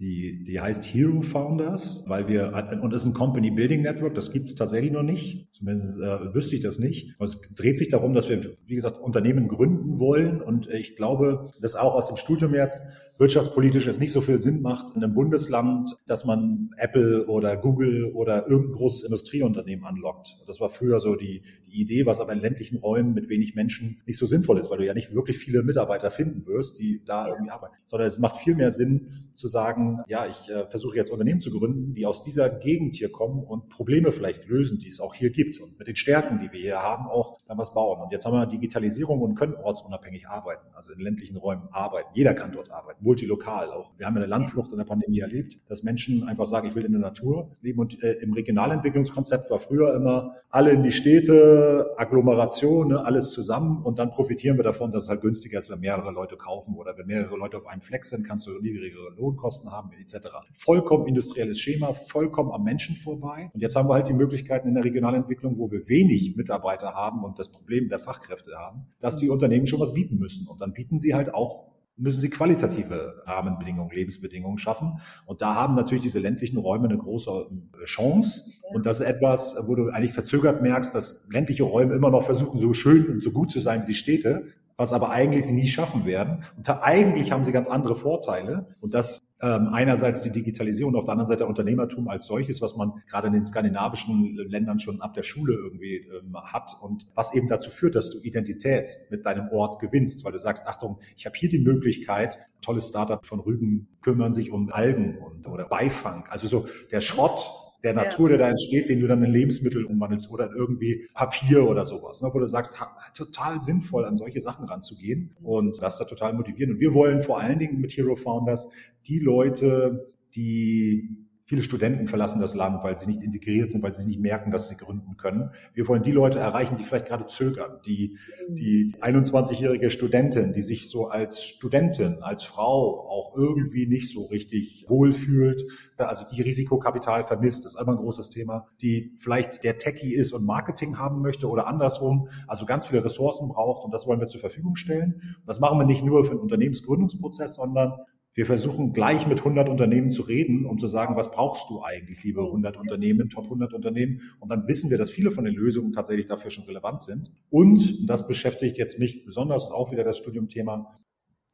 Die, 0.00 0.42
die 0.42 0.60
heißt 0.60 0.84
Hero 0.84 1.20
Founders, 1.22 2.02
weil 2.08 2.26
wir, 2.26 2.52
und 2.82 2.92
das 2.92 3.02
ist 3.02 3.08
ein 3.08 3.14
Company 3.14 3.52
Building 3.52 3.82
Network, 3.82 4.16
das 4.16 4.32
gibt 4.32 4.48
es 4.48 4.56
tatsächlich 4.56 4.90
noch 4.90 5.04
nicht. 5.04 5.46
Zumindest 5.52 5.98
äh, 5.98 6.34
wüsste 6.34 6.56
ich 6.56 6.60
das 6.60 6.80
nicht. 6.80 7.14
Und 7.20 7.26
es 7.26 7.40
dreht 7.54 7.78
sich 7.78 7.90
darum, 7.90 8.12
dass 8.12 8.28
wir, 8.28 8.56
wie 8.66 8.74
gesagt, 8.74 8.98
Unternehmen 8.98 9.46
gründen 9.46 10.00
wollen. 10.00 10.40
Und 10.40 10.68
ich 10.68 10.96
glaube, 10.96 11.52
das 11.60 11.76
auch 11.76 11.94
aus 11.94 12.08
dem 12.08 12.16
Studium 12.16 12.54
jetzt, 12.54 12.82
wirtschaftspolitisch 13.18 13.86
es 13.86 14.00
nicht 14.00 14.12
so 14.12 14.20
viel 14.20 14.40
Sinn 14.40 14.60
macht 14.60 14.94
in 14.96 15.04
einem 15.04 15.14
Bundesland, 15.14 15.96
dass 16.06 16.24
man 16.24 16.70
Apple 16.76 17.26
oder 17.26 17.56
Google 17.56 18.06
oder 18.12 18.48
irgendein 18.48 18.72
großes 18.72 19.04
Industrieunternehmen 19.04 19.84
anlockt. 19.84 20.38
Das 20.46 20.60
war 20.60 20.70
früher 20.70 20.98
so 20.98 21.14
die, 21.14 21.42
die 21.66 21.80
Idee, 21.80 22.06
was 22.06 22.20
aber 22.20 22.32
in 22.32 22.40
ländlichen 22.40 22.78
Räumen 22.78 23.14
mit 23.14 23.28
wenig 23.28 23.54
Menschen 23.54 24.00
nicht 24.06 24.18
so 24.18 24.26
sinnvoll 24.26 24.58
ist, 24.58 24.70
weil 24.70 24.78
du 24.78 24.86
ja 24.86 24.94
nicht 24.94 25.14
wirklich 25.14 25.38
viele 25.38 25.62
Mitarbeiter 25.62 26.10
finden 26.10 26.46
wirst, 26.46 26.78
die 26.80 27.02
da 27.04 27.28
irgendwie 27.28 27.50
arbeiten. 27.50 27.74
Sondern 27.84 28.08
es 28.08 28.18
macht 28.18 28.38
viel 28.38 28.56
mehr 28.56 28.72
Sinn 28.72 29.28
zu 29.32 29.46
sagen, 29.46 29.83
ja, 30.06 30.26
ich 30.26 30.48
äh, 30.48 30.66
versuche 30.68 30.96
jetzt 30.96 31.10
Unternehmen 31.10 31.40
zu 31.40 31.50
gründen, 31.50 31.94
die 31.94 32.06
aus 32.06 32.22
dieser 32.22 32.50
Gegend 32.50 32.94
hier 32.94 33.10
kommen 33.10 33.42
und 33.42 33.68
Probleme 33.68 34.12
vielleicht 34.12 34.46
lösen, 34.46 34.78
die 34.78 34.88
es 34.88 35.00
auch 35.00 35.14
hier 35.14 35.30
gibt 35.30 35.60
und 35.60 35.78
mit 35.78 35.88
den 35.88 35.96
Stärken, 35.96 36.38
die 36.38 36.52
wir 36.52 36.60
hier 36.60 36.82
haben, 36.82 37.06
auch 37.06 37.40
dann 37.46 37.58
was 37.58 37.72
bauen. 37.74 38.00
Und 38.02 38.12
jetzt 38.12 38.24
haben 38.24 38.34
wir 38.34 38.46
Digitalisierung 38.46 39.20
und 39.20 39.34
können 39.34 39.54
ortsunabhängig 39.54 40.28
arbeiten, 40.28 40.66
also 40.74 40.92
in 40.92 41.00
ländlichen 41.00 41.36
Räumen 41.36 41.68
arbeiten. 41.70 42.08
Jeder 42.14 42.34
kann 42.34 42.52
dort 42.52 42.70
arbeiten 42.70 43.04
multilokal 43.04 43.70
auch. 43.70 43.92
Wir 43.98 44.06
haben 44.06 44.16
eine 44.16 44.26
Landflucht 44.26 44.72
in 44.72 44.78
der 44.78 44.84
Pandemie 44.84 45.20
erlebt, 45.20 45.58
dass 45.68 45.82
Menschen 45.82 46.24
einfach 46.24 46.46
sagen, 46.46 46.66
ich 46.68 46.74
will 46.74 46.84
in 46.84 46.92
der 46.92 47.00
Natur 47.00 47.50
leben. 47.60 47.80
Und 47.80 48.02
äh, 48.02 48.12
im 48.14 48.32
Regionalentwicklungskonzept 48.32 49.50
war 49.50 49.58
früher 49.58 49.94
immer 49.94 50.34
alle 50.50 50.70
in 50.70 50.82
die 50.82 50.92
Städte, 50.92 51.94
Agglomeration, 51.96 52.88
ne, 52.88 53.04
alles 53.04 53.30
zusammen 53.32 53.82
und 53.82 53.98
dann 53.98 54.10
profitieren 54.10 54.56
wir 54.56 54.64
davon, 54.64 54.90
dass 54.90 55.04
es 55.04 55.08
halt 55.08 55.20
günstiger 55.20 55.58
ist, 55.58 55.70
wenn 55.70 55.80
mehrere 55.80 56.12
Leute 56.12 56.36
kaufen 56.36 56.74
oder 56.74 56.96
wenn 56.96 57.06
mehrere 57.06 57.36
Leute 57.36 57.56
auf 57.58 57.66
einem 57.66 57.82
Flex 57.82 58.10
sind, 58.10 58.26
kannst 58.26 58.46
du 58.46 58.52
niedrigere 58.60 59.10
Lohnkosten 59.16 59.70
haben 59.70 59.73
etc. 59.98 60.28
Vollkommen 60.52 61.06
industrielles 61.06 61.60
Schema, 61.60 61.94
vollkommen 61.94 62.52
am 62.52 62.62
Menschen 62.64 62.96
vorbei. 62.96 63.50
Und 63.52 63.60
jetzt 63.60 63.76
haben 63.76 63.88
wir 63.88 63.94
halt 63.94 64.08
die 64.08 64.14
Möglichkeiten 64.14 64.68
in 64.68 64.74
der 64.74 64.84
Regionalentwicklung, 64.84 65.58
wo 65.58 65.70
wir 65.70 65.88
wenig 65.88 66.36
Mitarbeiter 66.36 66.94
haben 66.94 67.24
und 67.24 67.38
das 67.38 67.50
Problem 67.50 67.88
der 67.88 67.98
Fachkräfte 67.98 68.52
haben, 68.56 68.86
dass 69.00 69.18
die 69.18 69.30
Unternehmen 69.30 69.66
schon 69.66 69.80
was 69.80 69.94
bieten 69.94 70.18
müssen. 70.18 70.46
Und 70.46 70.60
dann 70.60 70.72
bieten 70.72 70.98
sie 70.98 71.14
halt 71.14 71.34
auch 71.34 71.74
müssen 71.96 72.20
sie 72.20 72.30
qualitative 72.30 73.22
Rahmenbedingungen, 73.24 73.94
Lebensbedingungen 73.94 74.58
schaffen. 74.58 74.98
Und 75.26 75.42
da 75.42 75.54
haben 75.54 75.74
natürlich 75.74 76.02
diese 76.02 76.18
ländlichen 76.18 76.58
Räume 76.58 76.88
eine 76.88 76.98
große 76.98 77.30
äh, 77.30 77.84
Chance. 77.84 78.44
Und 78.72 78.86
das 78.86 79.00
ist 79.00 79.06
etwas, 79.06 79.56
wo 79.66 79.74
du 79.74 79.90
eigentlich 79.90 80.12
verzögert 80.12 80.62
merkst, 80.62 80.94
dass 80.94 81.24
ländliche 81.30 81.62
Räume 81.62 81.94
immer 81.94 82.10
noch 82.10 82.24
versuchen, 82.24 82.56
so 82.56 82.72
schön 82.72 83.08
und 83.08 83.22
so 83.22 83.30
gut 83.30 83.50
zu 83.50 83.60
sein 83.60 83.82
wie 83.82 83.86
die 83.86 83.94
Städte, 83.94 84.46
was 84.76 84.92
aber 84.92 85.10
eigentlich 85.10 85.44
sie 85.44 85.54
nie 85.54 85.68
schaffen 85.68 86.04
werden. 86.04 86.44
Und 86.56 86.68
eigentlich 86.68 87.32
haben 87.32 87.44
sie 87.44 87.52
ganz 87.52 87.68
andere 87.68 87.96
Vorteile. 87.96 88.74
Und 88.80 88.94
das 88.94 89.22
ähm, 89.42 89.68
einerseits 89.72 90.22
die 90.22 90.30
Digitalisierung, 90.30 90.94
auf 90.96 91.04
der 91.04 91.12
anderen 91.12 91.26
Seite 91.26 91.46
Unternehmertum 91.46 92.08
als 92.08 92.26
solches, 92.26 92.62
was 92.62 92.76
man 92.76 93.02
gerade 93.08 93.26
in 93.26 93.34
den 93.34 93.44
skandinavischen 93.44 94.36
Ländern 94.36 94.78
schon 94.78 95.02
ab 95.02 95.12
der 95.14 95.22
Schule 95.22 95.54
irgendwie 95.54 95.96
ähm, 95.96 96.36
hat 96.36 96.76
und 96.80 97.06
was 97.14 97.34
eben 97.34 97.46
dazu 97.46 97.70
führt, 97.70 97.94
dass 97.94 98.10
du 98.10 98.20
Identität 98.20 98.96
mit 99.10 99.26
deinem 99.26 99.48
Ort 99.50 99.80
gewinnst, 99.80 100.24
weil 100.24 100.32
du 100.32 100.38
sagst, 100.38 100.66
Achtung, 100.66 100.98
ich 101.16 101.26
habe 101.26 101.36
hier 101.36 101.48
die 101.48 101.58
Möglichkeit, 101.58 102.38
tolles 102.62 102.88
Startup 102.88 103.24
von 103.26 103.40
Rügen 103.40 103.88
kümmern 104.02 104.32
sich 104.32 104.50
um 104.50 104.72
Algen 104.72 105.18
und, 105.18 105.46
oder 105.46 105.66
Beifang, 105.66 106.24
also 106.30 106.46
so 106.46 106.66
der 106.90 107.00
Schrott 107.00 107.63
der 107.84 107.92
Natur, 107.92 108.30
ja. 108.30 108.36
der 108.36 108.46
da 108.46 108.50
entsteht, 108.50 108.88
den 108.88 109.00
du 109.00 109.06
dann 109.06 109.22
in 109.22 109.30
Lebensmittel 109.30 109.84
umwandelst 109.84 110.30
oder 110.30 110.46
in 110.46 110.56
irgendwie 110.56 111.06
Papier 111.12 111.68
oder 111.68 111.84
sowas, 111.84 112.22
ne, 112.22 112.30
wo 112.32 112.38
du 112.38 112.46
sagst, 112.46 112.80
ha, 112.80 112.96
total 113.14 113.60
sinnvoll, 113.60 114.06
an 114.06 114.16
solche 114.16 114.40
Sachen 114.40 114.64
ranzugehen 114.64 115.36
und 115.42 115.80
das 115.82 115.98
da 115.98 116.04
total 116.04 116.32
motivieren. 116.32 116.72
Und 116.72 116.80
wir 116.80 116.94
wollen 116.94 117.22
vor 117.22 117.38
allen 117.38 117.58
Dingen 117.58 117.80
mit 117.80 117.92
Hero 117.92 118.16
Founders 118.16 118.68
die 119.06 119.18
Leute, 119.18 120.12
die 120.34 121.10
Viele 121.46 121.60
Studenten 121.60 122.06
verlassen 122.06 122.40
das 122.40 122.54
Land, 122.54 122.82
weil 122.82 122.96
sie 122.96 123.04
nicht 123.06 123.22
integriert 123.22 123.70
sind, 123.70 123.82
weil 123.82 123.92
sie 123.92 124.06
nicht 124.06 124.18
merken, 124.18 124.50
dass 124.50 124.68
sie 124.68 124.78
gründen 124.78 125.18
können. 125.18 125.50
Wir 125.74 125.86
wollen 125.88 126.02
die 126.02 126.10
Leute 126.10 126.38
erreichen, 126.38 126.76
die 126.76 126.84
vielleicht 126.84 127.04
gerade 127.04 127.26
zögern. 127.26 127.80
Die, 127.84 128.16
die 128.48 128.94
21-jährige 129.00 129.90
Studentin, 129.90 130.52
die 130.52 130.62
sich 130.62 130.88
so 130.88 131.08
als 131.08 131.44
Studentin, 131.44 132.22
als 132.22 132.44
Frau 132.44 133.06
auch 133.10 133.36
irgendwie 133.36 133.86
nicht 133.86 134.10
so 134.10 134.24
richtig 134.24 134.86
wohlfühlt, 134.88 135.64
also 135.98 136.24
die 136.34 136.40
Risikokapital 136.40 137.24
vermisst, 137.24 137.66
das 137.66 137.74
ist 137.74 137.80
immer 137.80 137.92
ein 137.92 137.98
großes 137.98 138.30
Thema, 138.30 138.66
die 138.80 139.12
vielleicht 139.18 139.64
der 139.64 139.76
Techie 139.76 140.14
ist 140.14 140.32
und 140.32 140.46
Marketing 140.46 140.96
haben 140.96 141.20
möchte 141.20 141.46
oder 141.46 141.66
andersrum, 141.66 142.28
also 142.46 142.64
ganz 142.64 142.86
viele 142.86 143.04
Ressourcen 143.04 143.48
braucht 143.48 143.84
und 143.84 143.92
das 143.92 144.06
wollen 144.06 144.20
wir 144.20 144.28
zur 144.28 144.40
Verfügung 144.40 144.76
stellen. 144.76 145.36
Das 145.44 145.60
machen 145.60 145.78
wir 145.78 145.84
nicht 145.84 146.02
nur 146.02 146.24
für 146.24 146.30
den 146.30 146.40
Unternehmensgründungsprozess, 146.40 147.56
sondern 147.56 147.98
wir 148.34 148.46
versuchen 148.46 148.92
gleich 148.92 149.28
mit 149.28 149.38
100 149.38 149.68
Unternehmen 149.68 150.10
zu 150.10 150.22
reden, 150.22 150.66
um 150.66 150.76
zu 150.76 150.88
sagen, 150.88 151.16
was 151.16 151.30
brauchst 151.30 151.70
du 151.70 151.82
eigentlich, 151.82 152.22
liebe 152.24 152.42
100 152.42 152.76
Unternehmen, 152.76 153.30
Top 153.30 153.44
100 153.44 153.72
Unternehmen? 153.72 154.20
Und 154.40 154.50
dann 154.50 154.66
wissen 154.66 154.90
wir, 154.90 154.98
dass 154.98 155.10
viele 155.10 155.30
von 155.30 155.44
den 155.44 155.54
Lösungen 155.54 155.92
tatsächlich 155.92 156.26
dafür 156.26 156.50
schon 156.50 156.64
relevant 156.64 157.00
sind. 157.00 157.30
Und 157.48 158.08
das 158.08 158.26
beschäftigt 158.26 158.76
jetzt 158.76 158.98
mich 158.98 159.24
besonders 159.24 159.70
auch 159.70 159.92
wieder 159.92 160.02
das 160.02 160.18
Studiumthema. 160.18 160.98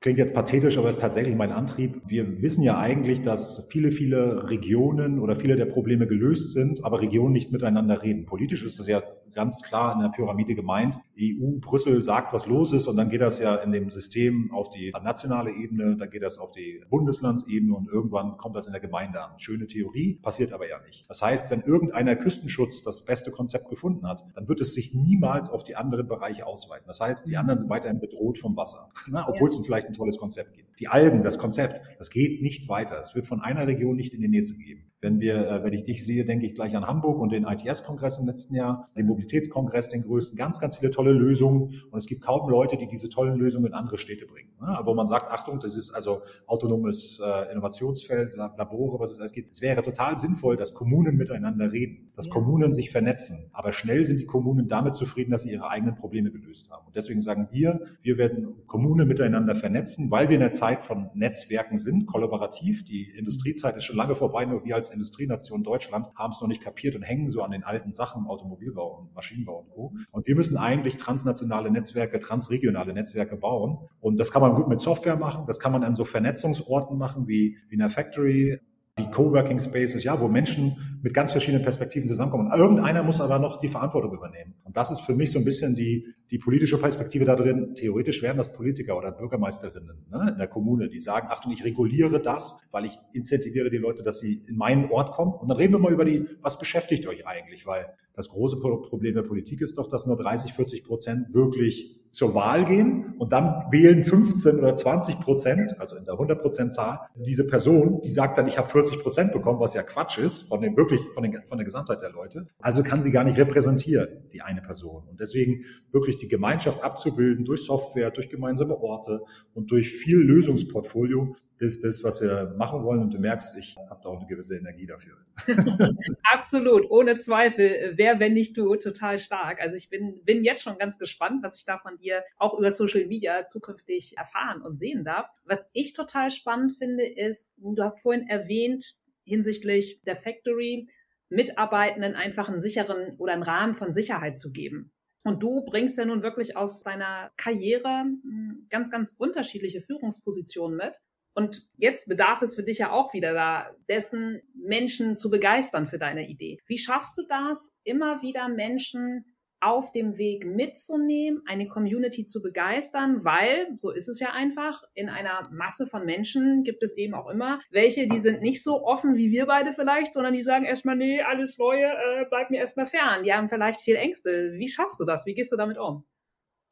Klingt 0.00 0.18
jetzt 0.18 0.32
pathetisch, 0.32 0.78
aber 0.78 0.88
ist 0.88 1.02
tatsächlich 1.02 1.36
mein 1.36 1.52
Antrieb. 1.52 2.00
Wir 2.06 2.40
wissen 2.40 2.62
ja 2.62 2.78
eigentlich, 2.78 3.20
dass 3.20 3.66
viele, 3.68 3.92
viele 3.92 4.48
Regionen 4.48 5.18
oder 5.18 5.36
viele 5.36 5.56
der 5.56 5.66
Probleme 5.66 6.06
gelöst 6.06 6.54
sind, 6.54 6.82
aber 6.82 7.02
Regionen 7.02 7.34
nicht 7.34 7.52
miteinander 7.52 8.02
reden. 8.02 8.24
Politisch 8.24 8.64
ist 8.64 8.80
es 8.80 8.86
ja 8.86 9.02
ganz 9.32 9.62
klar 9.62 9.94
in 9.94 10.00
der 10.00 10.08
Pyramide 10.08 10.54
gemeint. 10.54 10.98
EU, 11.18 11.58
Brüssel 11.60 12.02
sagt, 12.02 12.32
was 12.32 12.46
los 12.46 12.72
ist 12.72 12.86
und 12.86 12.96
dann 12.96 13.10
geht 13.10 13.20
das 13.20 13.38
ja 13.38 13.56
in 13.56 13.72
dem 13.72 13.90
System 13.90 14.50
auf 14.52 14.70
die 14.70 14.92
nationale 15.02 15.52
Ebene, 15.52 15.96
dann 15.96 16.10
geht 16.10 16.22
das 16.22 16.38
auf 16.38 16.52
die 16.52 16.82
Bundeslandsebene 16.88 17.74
und 17.74 17.88
irgendwann 17.88 18.36
kommt 18.36 18.56
das 18.56 18.66
in 18.66 18.72
der 18.72 18.80
Gemeinde 18.80 19.22
an. 19.22 19.38
Schöne 19.38 19.66
Theorie, 19.66 20.18
passiert 20.22 20.52
aber 20.52 20.68
ja 20.68 20.80
nicht. 20.86 21.04
Das 21.08 21.22
heißt, 21.22 21.50
wenn 21.50 21.60
irgendeiner 21.62 22.16
Küstenschutz 22.16 22.82
das 22.82 23.04
beste 23.04 23.30
Konzept 23.30 23.68
gefunden 23.68 24.06
hat, 24.06 24.24
dann 24.34 24.48
wird 24.48 24.60
es 24.60 24.74
sich 24.74 24.94
niemals 24.94 25.50
auf 25.50 25.64
die 25.64 25.76
anderen 25.76 26.08
Bereiche 26.08 26.46
ausweiten. 26.46 26.86
Das 26.86 27.00
heißt, 27.00 27.26
die 27.26 27.36
anderen 27.36 27.58
sind 27.58 27.68
weiterhin 27.68 28.00
bedroht 28.00 28.38
vom 28.38 28.56
Wasser, 28.56 28.88
obwohl 29.26 29.48
es 29.48 29.58
vielleicht 29.64 29.88
ein 29.88 29.94
tolles 29.94 30.18
Konzept 30.18 30.54
gibt. 30.54 30.80
Die 30.80 30.88
Algen, 30.88 31.22
das 31.22 31.38
Konzept, 31.38 31.80
das 31.98 32.10
geht 32.10 32.42
nicht 32.42 32.68
weiter. 32.68 32.98
Es 32.98 33.14
wird 33.14 33.26
von 33.26 33.40
einer 33.40 33.66
Region 33.66 33.96
nicht 33.96 34.14
in 34.14 34.20
die 34.20 34.28
nächste 34.28 34.54
geben. 34.54 34.89
Wenn 35.00 35.18
wir, 35.18 35.48
äh, 35.48 35.64
wenn 35.64 35.72
ich 35.72 35.84
dich 35.84 36.04
sehe, 36.04 36.24
denke 36.24 36.44
ich 36.46 36.54
gleich 36.54 36.76
an 36.76 36.86
Hamburg 36.86 37.18
und 37.18 37.32
den 37.32 37.44
ITS-Kongress 37.44 38.18
im 38.18 38.26
letzten 38.26 38.54
Jahr, 38.54 38.90
den 38.94 39.06
Mobilitätskongress, 39.06 39.88
den 39.88 40.02
größten, 40.02 40.36
ganz, 40.36 40.60
ganz 40.60 40.76
viele 40.76 40.90
tolle 40.90 41.12
Lösungen. 41.12 41.80
Und 41.90 41.98
es 41.98 42.06
gibt 42.06 42.20
kaum 42.22 42.50
Leute, 42.50 42.76
die 42.76 42.86
diese 42.86 43.08
tollen 43.08 43.36
Lösungen 43.36 43.66
in 43.66 43.72
andere 43.72 43.96
Städte 43.96 44.26
bringen. 44.26 44.50
Ne? 44.60 44.78
Wo 44.84 44.94
man 44.94 45.06
sagt, 45.06 45.30
Achtung, 45.30 45.58
das 45.58 45.74
ist 45.74 45.90
also 45.92 46.20
autonomes 46.46 47.18
äh, 47.24 47.50
Innovationsfeld, 47.50 48.36
Labore, 48.36 49.00
was 49.00 49.12
es 49.12 49.20
alles 49.20 49.32
gibt. 49.32 49.52
Es 49.52 49.62
wäre 49.62 49.82
total 49.82 50.18
sinnvoll, 50.18 50.56
dass 50.56 50.74
Kommunen 50.74 51.16
miteinander 51.16 51.72
reden, 51.72 52.10
dass 52.14 52.26
ja. 52.26 52.32
Kommunen 52.32 52.74
sich 52.74 52.90
vernetzen. 52.90 53.48
Aber 53.52 53.72
schnell 53.72 54.06
sind 54.06 54.20
die 54.20 54.26
Kommunen 54.26 54.68
damit 54.68 54.96
zufrieden, 54.96 55.30
dass 55.30 55.42
sie 55.42 55.52
ihre 55.52 55.70
eigenen 55.70 55.94
Probleme 55.94 56.30
gelöst 56.30 56.70
haben. 56.70 56.86
Und 56.86 56.94
deswegen 56.94 57.20
sagen 57.20 57.48
wir, 57.50 57.80
wir 58.02 58.18
werden 58.18 58.66
Kommunen 58.66 59.08
miteinander 59.08 59.54
vernetzen, 59.54 60.10
weil 60.10 60.28
wir 60.28 60.34
in 60.34 60.40
der 60.40 60.50
Zeit 60.50 60.82
von 60.82 61.08
Netzwerken 61.14 61.78
sind, 61.78 62.06
kollaborativ. 62.06 62.84
Die 62.84 63.10
Industriezeit 63.16 63.76
ist 63.78 63.84
schon 63.84 63.96
lange 63.96 64.14
vorbei, 64.14 64.44
nur 64.44 64.64
wir 64.64 64.76
als 64.76 64.89
als 64.90 64.94
Industrienation 64.94 65.62
Deutschland 65.62 66.06
haben 66.16 66.32
es 66.32 66.40
noch 66.40 66.48
nicht 66.48 66.62
kapiert 66.62 66.96
und 66.96 67.02
hängen 67.02 67.28
so 67.28 67.42
an 67.42 67.52
den 67.52 67.62
alten 67.62 67.92
Sachen, 67.92 68.26
Automobilbau 68.26 68.98
und 68.98 69.14
Maschinenbau 69.14 69.60
und 69.60 69.70
Co. 69.70 69.94
Und 70.10 70.26
wir 70.26 70.34
müssen 70.34 70.56
eigentlich 70.56 70.96
transnationale 70.96 71.70
Netzwerke, 71.70 72.18
transregionale 72.18 72.92
Netzwerke 72.92 73.36
bauen. 73.36 73.78
Und 74.00 74.18
das 74.18 74.32
kann 74.32 74.42
man 74.42 74.54
gut 74.54 74.68
mit 74.68 74.80
Software 74.80 75.16
machen, 75.16 75.44
das 75.46 75.60
kann 75.60 75.72
man 75.72 75.84
an 75.84 75.94
so 75.94 76.04
Vernetzungsorten 76.04 76.98
machen 76.98 77.28
wie, 77.28 77.56
wie 77.68 77.74
in 77.74 77.82
einer 77.82 77.90
Factory, 77.90 78.60
die 78.98 79.10
Coworking 79.10 79.58
Spaces, 79.58 80.04
ja, 80.04 80.20
wo 80.20 80.28
Menschen 80.28 80.98
mit 81.02 81.14
ganz 81.14 81.32
verschiedenen 81.32 81.62
Perspektiven 81.62 82.08
zusammenkommen. 82.08 82.50
irgendeiner 82.52 83.02
muss 83.02 83.20
aber 83.20 83.38
noch 83.38 83.58
die 83.58 83.68
Verantwortung 83.68 84.12
übernehmen. 84.14 84.54
Und 84.64 84.76
das 84.76 84.90
ist 84.90 85.00
für 85.00 85.14
mich 85.14 85.32
so 85.32 85.38
ein 85.38 85.44
bisschen 85.44 85.74
die, 85.74 86.06
die 86.30 86.38
politische 86.38 86.78
Perspektive 86.78 87.24
da 87.24 87.36
drin. 87.36 87.74
Theoretisch 87.74 88.22
wären 88.22 88.36
das 88.36 88.52
Politiker 88.52 88.96
oder 88.96 89.12
Bürgermeisterinnen 89.12 90.06
ne, 90.10 90.30
in 90.32 90.38
der 90.38 90.48
Kommune, 90.48 90.88
die 90.88 91.00
sagen, 91.00 91.28
Achtung, 91.30 91.52
ich 91.52 91.64
reguliere 91.64 92.20
das, 92.20 92.58
weil 92.70 92.84
ich 92.84 92.98
incentiviere 93.12 93.70
die 93.70 93.78
Leute, 93.78 94.02
dass 94.02 94.18
sie 94.18 94.42
in 94.46 94.56
meinen 94.56 94.90
Ort 94.90 95.12
kommen. 95.12 95.32
Und 95.32 95.48
dann 95.48 95.56
reden 95.56 95.72
wir 95.74 95.78
mal 95.78 95.92
über 95.92 96.04
die, 96.04 96.26
was 96.42 96.58
beschäftigt 96.58 97.06
euch 97.06 97.26
eigentlich? 97.26 97.66
Weil 97.66 97.94
das 98.14 98.28
große 98.28 98.58
Problem 98.58 99.14
der 99.14 99.22
Politik 99.22 99.60
ist 99.60 99.78
doch, 99.78 99.88
dass 99.88 100.06
nur 100.06 100.16
30, 100.16 100.52
40 100.52 100.84
Prozent 100.84 101.32
wirklich 101.32 101.99
zur 102.12 102.34
Wahl 102.34 102.64
gehen 102.64 103.14
und 103.18 103.32
dann 103.32 103.66
wählen 103.70 104.04
15 104.04 104.58
oder 104.58 104.74
20 104.74 105.20
Prozent, 105.20 105.78
also 105.78 105.96
in 105.96 106.04
der 106.04 106.14
100 106.14 106.40
Prozent 106.40 106.74
Zahl, 106.74 107.00
diese 107.14 107.46
Person, 107.46 108.00
die 108.02 108.10
sagt 108.10 108.36
dann, 108.36 108.48
ich 108.48 108.58
habe 108.58 108.68
40 108.68 109.00
Prozent 109.00 109.32
bekommen, 109.32 109.60
was 109.60 109.74
ja 109.74 109.82
Quatsch 109.82 110.18
ist 110.18 110.42
von 110.42 110.60
dem 110.60 110.76
wirklich 110.76 111.00
von, 111.14 111.22
den, 111.22 111.40
von 111.48 111.58
der 111.58 111.64
Gesamtheit 111.64 112.02
der 112.02 112.10
Leute. 112.10 112.46
Also 112.58 112.82
kann 112.82 113.00
sie 113.00 113.12
gar 113.12 113.24
nicht 113.24 113.38
repräsentieren, 113.38 114.28
die 114.32 114.42
eine 114.42 114.60
Person. 114.60 115.04
Und 115.08 115.20
deswegen 115.20 115.64
wirklich 115.92 116.16
die 116.16 116.28
Gemeinschaft 116.28 116.82
abzubilden 116.82 117.44
durch 117.44 117.64
Software, 117.64 118.10
durch 118.10 118.28
gemeinsame 118.28 118.76
Orte 118.76 119.22
und 119.54 119.70
durch 119.70 119.90
viel 119.90 120.18
Lösungsportfolio, 120.18 121.36
ist 121.60 121.84
das, 121.84 122.02
was 122.02 122.20
wir 122.20 122.54
machen 122.56 122.82
wollen. 122.82 123.00
Und 123.00 123.14
du 123.14 123.18
merkst, 123.18 123.56
ich 123.56 123.76
habe 123.88 124.00
da 124.02 124.08
auch 124.08 124.18
eine 124.18 124.26
gewisse 124.26 124.56
Energie 124.56 124.86
dafür. 124.86 125.18
Absolut, 126.32 126.90
ohne 126.90 127.18
Zweifel. 127.18 127.92
Wer, 127.96 128.18
wenn 128.18 128.32
nicht 128.32 128.56
du, 128.56 128.74
total 128.76 129.18
stark. 129.18 129.60
Also 129.60 129.76
ich 129.76 129.90
bin, 129.90 130.24
bin 130.24 130.42
jetzt 130.42 130.62
schon 130.62 130.78
ganz 130.78 130.98
gespannt, 130.98 131.42
was 131.42 131.58
ich 131.58 131.66
da 131.66 131.78
von 131.78 131.98
dir 131.98 132.24
auch 132.38 132.58
über 132.58 132.70
Social 132.70 133.06
Media 133.06 133.46
zukünftig 133.46 134.16
erfahren 134.16 134.62
und 134.62 134.78
sehen 134.78 135.04
darf. 135.04 135.28
Was 135.44 135.68
ich 135.72 135.92
total 135.92 136.30
spannend 136.30 136.72
finde, 136.78 137.06
ist, 137.06 137.58
du 137.58 137.82
hast 137.82 138.00
vorhin 138.00 138.26
erwähnt, 138.26 138.96
hinsichtlich 139.24 140.00
der 140.06 140.16
Factory, 140.16 140.88
Mitarbeitenden 141.28 142.14
einfach 142.14 142.48
einen 142.48 142.60
sicheren 142.60 143.16
oder 143.18 143.34
einen 143.34 143.42
Rahmen 143.42 143.74
von 143.74 143.92
Sicherheit 143.92 144.38
zu 144.38 144.50
geben. 144.50 144.92
Und 145.24 145.42
du 145.42 145.62
bringst 145.64 145.98
ja 145.98 146.06
nun 146.06 146.22
wirklich 146.22 146.56
aus 146.56 146.82
deiner 146.82 147.30
Karriere 147.36 148.04
hm, 148.22 148.66
ganz, 148.70 148.90
ganz 148.90 149.14
unterschiedliche 149.18 149.82
Führungspositionen 149.82 150.76
mit. 150.76 151.00
Und 151.34 151.68
jetzt 151.76 152.08
bedarf 152.08 152.42
es 152.42 152.54
für 152.54 152.62
dich 152.62 152.78
ja 152.78 152.90
auch 152.90 153.12
wieder 153.14 153.32
da, 153.32 153.70
dessen 153.88 154.42
Menschen 154.54 155.16
zu 155.16 155.30
begeistern 155.30 155.86
für 155.86 155.98
deine 155.98 156.28
Idee. 156.28 156.58
Wie 156.66 156.78
schaffst 156.78 157.16
du 157.18 157.22
das, 157.28 157.78
immer 157.84 158.22
wieder 158.22 158.48
Menschen 158.48 159.24
auf 159.60 159.92
dem 159.92 160.16
Weg 160.16 160.46
mitzunehmen, 160.46 161.42
eine 161.46 161.66
Community 161.66 162.24
zu 162.24 162.40
begeistern, 162.40 163.24
weil, 163.24 163.68
so 163.76 163.90
ist 163.90 164.08
es 164.08 164.18
ja 164.18 164.30
einfach, 164.32 164.82
in 164.94 165.08
einer 165.10 165.42
Masse 165.52 165.86
von 165.86 166.06
Menschen 166.06 166.64
gibt 166.64 166.82
es 166.82 166.96
eben 166.96 167.14
auch 167.14 167.28
immer 167.28 167.60
welche, 167.70 168.08
die 168.08 168.18
sind 168.18 168.40
nicht 168.40 168.62
so 168.62 168.82
offen 168.84 169.16
wie 169.16 169.30
wir 169.30 169.46
beide 169.46 169.72
vielleicht, 169.72 170.14
sondern 170.14 170.32
die 170.32 170.42
sagen 170.42 170.64
erstmal, 170.64 170.96
nee, 170.96 171.20
alles 171.20 171.58
Neue 171.58 171.84
äh, 171.84 172.24
bleibt 172.28 172.50
mir 172.50 172.58
erstmal 172.58 172.86
fern. 172.86 173.22
Die 173.22 173.32
haben 173.32 173.48
vielleicht 173.48 173.80
viel 173.80 173.96
Ängste. 173.96 174.52
Wie 174.54 174.68
schaffst 174.68 174.98
du 174.98 175.04
das? 175.04 175.26
Wie 175.26 175.34
gehst 175.34 175.52
du 175.52 175.56
damit 175.56 175.78
um? 175.78 176.04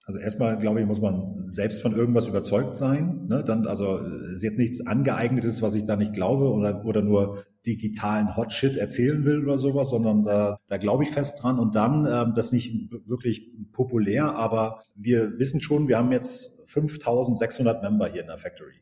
Also 0.08 0.20
erstmal, 0.20 0.56
glaube 0.56 0.80
ich, 0.80 0.86
muss 0.86 1.02
man 1.02 1.48
selbst 1.50 1.82
von 1.82 1.94
irgendwas 1.94 2.26
überzeugt 2.26 2.78
sein. 2.78 3.26
Ne? 3.28 3.44
Dann, 3.44 3.66
also 3.66 3.98
ist 3.98 4.42
jetzt 4.42 4.58
nichts 4.58 4.86
angeeignetes, 4.86 5.60
was 5.60 5.74
ich 5.74 5.84
da 5.84 5.96
nicht 5.96 6.14
glaube 6.14 6.50
oder, 6.50 6.82
oder 6.86 7.02
nur 7.02 7.44
digitalen 7.66 8.34
Hotshit 8.34 8.78
erzählen 8.78 9.26
will 9.26 9.44
oder 9.44 9.58
sowas, 9.58 9.90
sondern 9.90 10.24
da, 10.24 10.60
da 10.66 10.78
glaube 10.78 11.02
ich 11.04 11.10
fest 11.10 11.42
dran. 11.42 11.58
Und 11.58 11.74
dann, 11.74 12.06
ähm, 12.10 12.32
das 12.34 12.52
nicht 12.52 12.90
wirklich 13.06 13.50
populär, 13.72 14.34
aber 14.34 14.80
wir 14.94 15.38
wissen 15.38 15.60
schon, 15.60 15.88
wir 15.88 15.98
haben 15.98 16.10
jetzt 16.10 16.58
5600 16.64 17.82
Member 17.82 18.10
hier 18.10 18.22
in 18.22 18.28
der 18.28 18.38
Factory. 18.38 18.80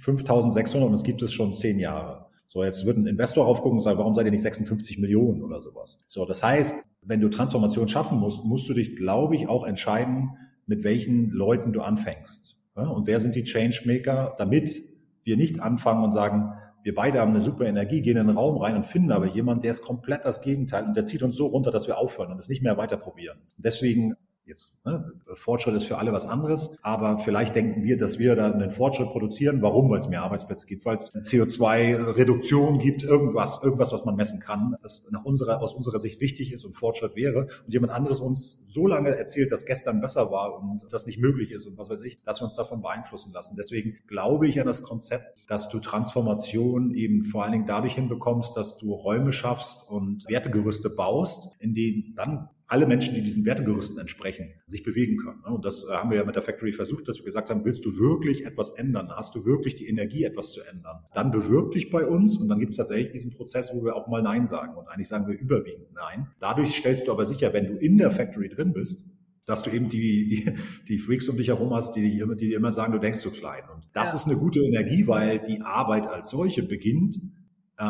5600 0.00 0.88
und 0.88 0.94
es 0.94 1.02
gibt 1.02 1.20
es 1.20 1.34
schon 1.34 1.54
zehn 1.54 1.80
Jahre. 1.80 2.28
So, 2.46 2.64
jetzt 2.64 2.86
wird 2.86 2.96
ein 2.96 3.06
Investor 3.06 3.46
aufgucken 3.46 3.76
und 3.76 3.82
sagen, 3.82 3.98
warum 3.98 4.14
seid 4.14 4.24
ihr 4.24 4.30
nicht 4.30 4.40
56 4.40 4.96
Millionen 4.98 5.42
oder 5.42 5.60
sowas? 5.60 6.00
So, 6.06 6.24
das 6.24 6.42
heißt, 6.42 6.82
wenn 7.02 7.20
du 7.20 7.28
Transformation 7.28 7.88
schaffen 7.88 8.18
musst, 8.18 8.42
musst 8.42 8.70
du 8.70 8.72
dich, 8.72 8.96
glaube 8.96 9.36
ich, 9.36 9.48
auch 9.48 9.66
entscheiden, 9.66 10.30
mit 10.66 10.84
welchen 10.84 11.30
Leuten 11.30 11.72
du 11.72 11.82
anfängst. 11.82 12.58
Und 12.74 13.06
wer 13.06 13.20
sind 13.20 13.34
die 13.34 13.44
Changemaker, 13.44 14.34
damit 14.38 14.82
wir 15.24 15.36
nicht 15.36 15.60
anfangen 15.60 16.02
und 16.02 16.10
sagen, 16.10 16.54
wir 16.82 16.94
beide 16.94 17.20
haben 17.20 17.30
eine 17.30 17.42
super 17.42 17.66
Energie, 17.66 18.00
gehen 18.00 18.16
in 18.16 18.26
den 18.26 18.36
Raum 18.36 18.56
rein 18.56 18.76
und 18.76 18.86
finden 18.86 19.12
aber 19.12 19.26
jemand, 19.26 19.62
der 19.62 19.70
ist 19.70 19.82
komplett 19.82 20.24
das 20.24 20.40
Gegenteil 20.40 20.84
und 20.84 20.96
der 20.96 21.04
zieht 21.04 21.22
uns 21.22 21.36
so 21.36 21.46
runter, 21.46 21.70
dass 21.70 21.86
wir 21.86 21.96
aufhören 21.96 22.32
und 22.32 22.38
es 22.38 22.48
nicht 22.48 22.62
mehr 22.62 22.76
weiter 22.76 22.96
probieren. 22.96 23.38
Deswegen 23.56 24.14
Jetzt, 24.44 24.72
ne, 24.84 25.12
Fortschritt 25.34 25.76
ist 25.76 25.86
für 25.86 25.98
alle 25.98 26.12
was 26.12 26.26
anderes, 26.26 26.76
aber 26.82 27.18
vielleicht 27.18 27.54
denken 27.54 27.84
wir, 27.84 27.96
dass 27.96 28.18
wir 28.18 28.34
da 28.34 28.50
einen 28.50 28.72
Fortschritt 28.72 29.10
produzieren. 29.10 29.62
Warum? 29.62 29.88
Weil 29.88 30.00
es 30.00 30.08
mehr 30.08 30.22
Arbeitsplätze 30.22 30.66
gibt, 30.66 30.84
weil 30.84 30.96
es 30.96 31.14
CO2-Reduktion 31.14 32.80
gibt, 32.80 33.04
irgendwas, 33.04 33.62
irgendwas, 33.62 33.92
was 33.92 34.04
man 34.04 34.16
messen 34.16 34.40
kann, 34.40 34.76
das 34.82 35.06
nach 35.12 35.24
unserer, 35.24 35.62
aus 35.62 35.74
unserer 35.74 36.00
Sicht 36.00 36.20
wichtig 36.20 36.52
ist 36.52 36.64
und 36.64 36.76
Fortschritt 36.76 37.14
wäre. 37.14 37.46
Und 37.64 37.72
jemand 37.72 37.92
anderes 37.92 38.18
uns 38.18 38.60
so 38.66 38.88
lange 38.88 39.14
erzählt, 39.14 39.52
dass 39.52 39.64
gestern 39.64 40.00
besser 40.00 40.32
war 40.32 40.58
und 40.60 40.92
das 40.92 41.06
nicht 41.06 41.20
möglich 41.20 41.52
ist 41.52 41.66
und 41.66 41.78
was 41.78 41.88
weiß 41.88 42.02
ich, 42.02 42.18
dass 42.24 42.40
wir 42.40 42.44
uns 42.44 42.56
davon 42.56 42.82
beeinflussen 42.82 43.32
lassen. 43.32 43.54
Deswegen 43.56 43.98
glaube 44.08 44.48
ich 44.48 44.60
an 44.60 44.66
das 44.66 44.82
Konzept, 44.82 45.38
dass 45.46 45.68
du 45.68 45.78
Transformation 45.78 46.94
eben 46.94 47.24
vor 47.24 47.44
allen 47.44 47.52
Dingen 47.52 47.66
dadurch 47.66 47.94
hinbekommst, 47.94 48.56
dass 48.56 48.76
du 48.76 48.92
Räume 48.92 49.30
schaffst 49.30 49.88
und 49.88 50.28
Wertegerüste 50.28 50.90
baust, 50.90 51.48
in 51.60 51.74
denen 51.74 52.14
dann 52.16 52.48
alle 52.72 52.86
Menschen, 52.86 53.14
die 53.14 53.22
diesen 53.22 53.44
Wertegerüsten 53.44 53.98
entsprechen, 53.98 54.48
sich 54.66 54.82
bewegen 54.82 55.18
können. 55.18 55.42
Und 55.44 55.66
das 55.66 55.84
äh, 55.84 55.92
haben 55.92 56.08
wir 56.08 56.16
ja 56.16 56.24
mit 56.24 56.36
der 56.36 56.42
Factory 56.42 56.72
versucht, 56.72 57.06
dass 57.06 57.18
wir 57.18 57.24
gesagt 57.26 57.50
haben, 57.50 57.66
willst 57.66 57.84
du 57.84 57.98
wirklich 57.98 58.46
etwas 58.46 58.70
ändern? 58.70 59.10
Hast 59.14 59.34
du 59.34 59.44
wirklich 59.44 59.74
die 59.74 59.88
Energie, 59.88 60.24
etwas 60.24 60.52
zu 60.52 60.62
ändern? 60.62 61.04
Dann 61.12 61.30
bewirb 61.32 61.72
dich 61.72 61.90
bei 61.90 62.06
uns 62.06 62.38
und 62.38 62.48
dann 62.48 62.58
gibt 62.58 62.70
es 62.70 62.78
tatsächlich 62.78 63.10
diesen 63.10 63.30
Prozess, 63.30 63.72
wo 63.74 63.84
wir 63.84 63.94
auch 63.94 64.08
mal 64.08 64.22
Nein 64.22 64.46
sagen. 64.46 64.74
Und 64.74 64.88
eigentlich 64.88 65.08
sagen 65.08 65.28
wir 65.28 65.38
überwiegend 65.38 65.92
Nein. 65.92 66.28
Dadurch 66.38 66.74
stellst 66.74 67.06
du 67.08 67.12
aber 67.12 67.26
sicher, 67.26 67.52
wenn 67.52 67.66
du 67.66 67.74
in 67.74 67.98
der 67.98 68.10
Factory 68.10 68.48
drin 68.48 68.72
bist, 68.72 69.06
dass 69.44 69.62
du 69.62 69.70
eben 69.70 69.90
die, 69.90 70.26
die, 70.26 70.52
die 70.88 70.98
Freaks 70.98 71.28
um 71.28 71.36
dich 71.36 71.48
herum 71.48 71.74
hast, 71.74 71.94
die, 71.94 72.00
die, 72.00 72.24
die 72.36 72.48
dir 72.48 72.56
immer 72.56 72.70
sagen, 72.70 72.94
du 72.94 73.00
denkst 73.00 73.18
zu 73.18 73.32
klein. 73.32 73.64
Und 73.70 73.86
das 73.92 74.12
ja. 74.12 74.16
ist 74.16 74.26
eine 74.28 74.36
gute 74.36 74.60
Energie, 74.60 75.06
weil 75.06 75.40
die 75.40 75.60
Arbeit 75.60 76.06
als 76.06 76.30
solche 76.30 76.62
beginnt 76.62 77.20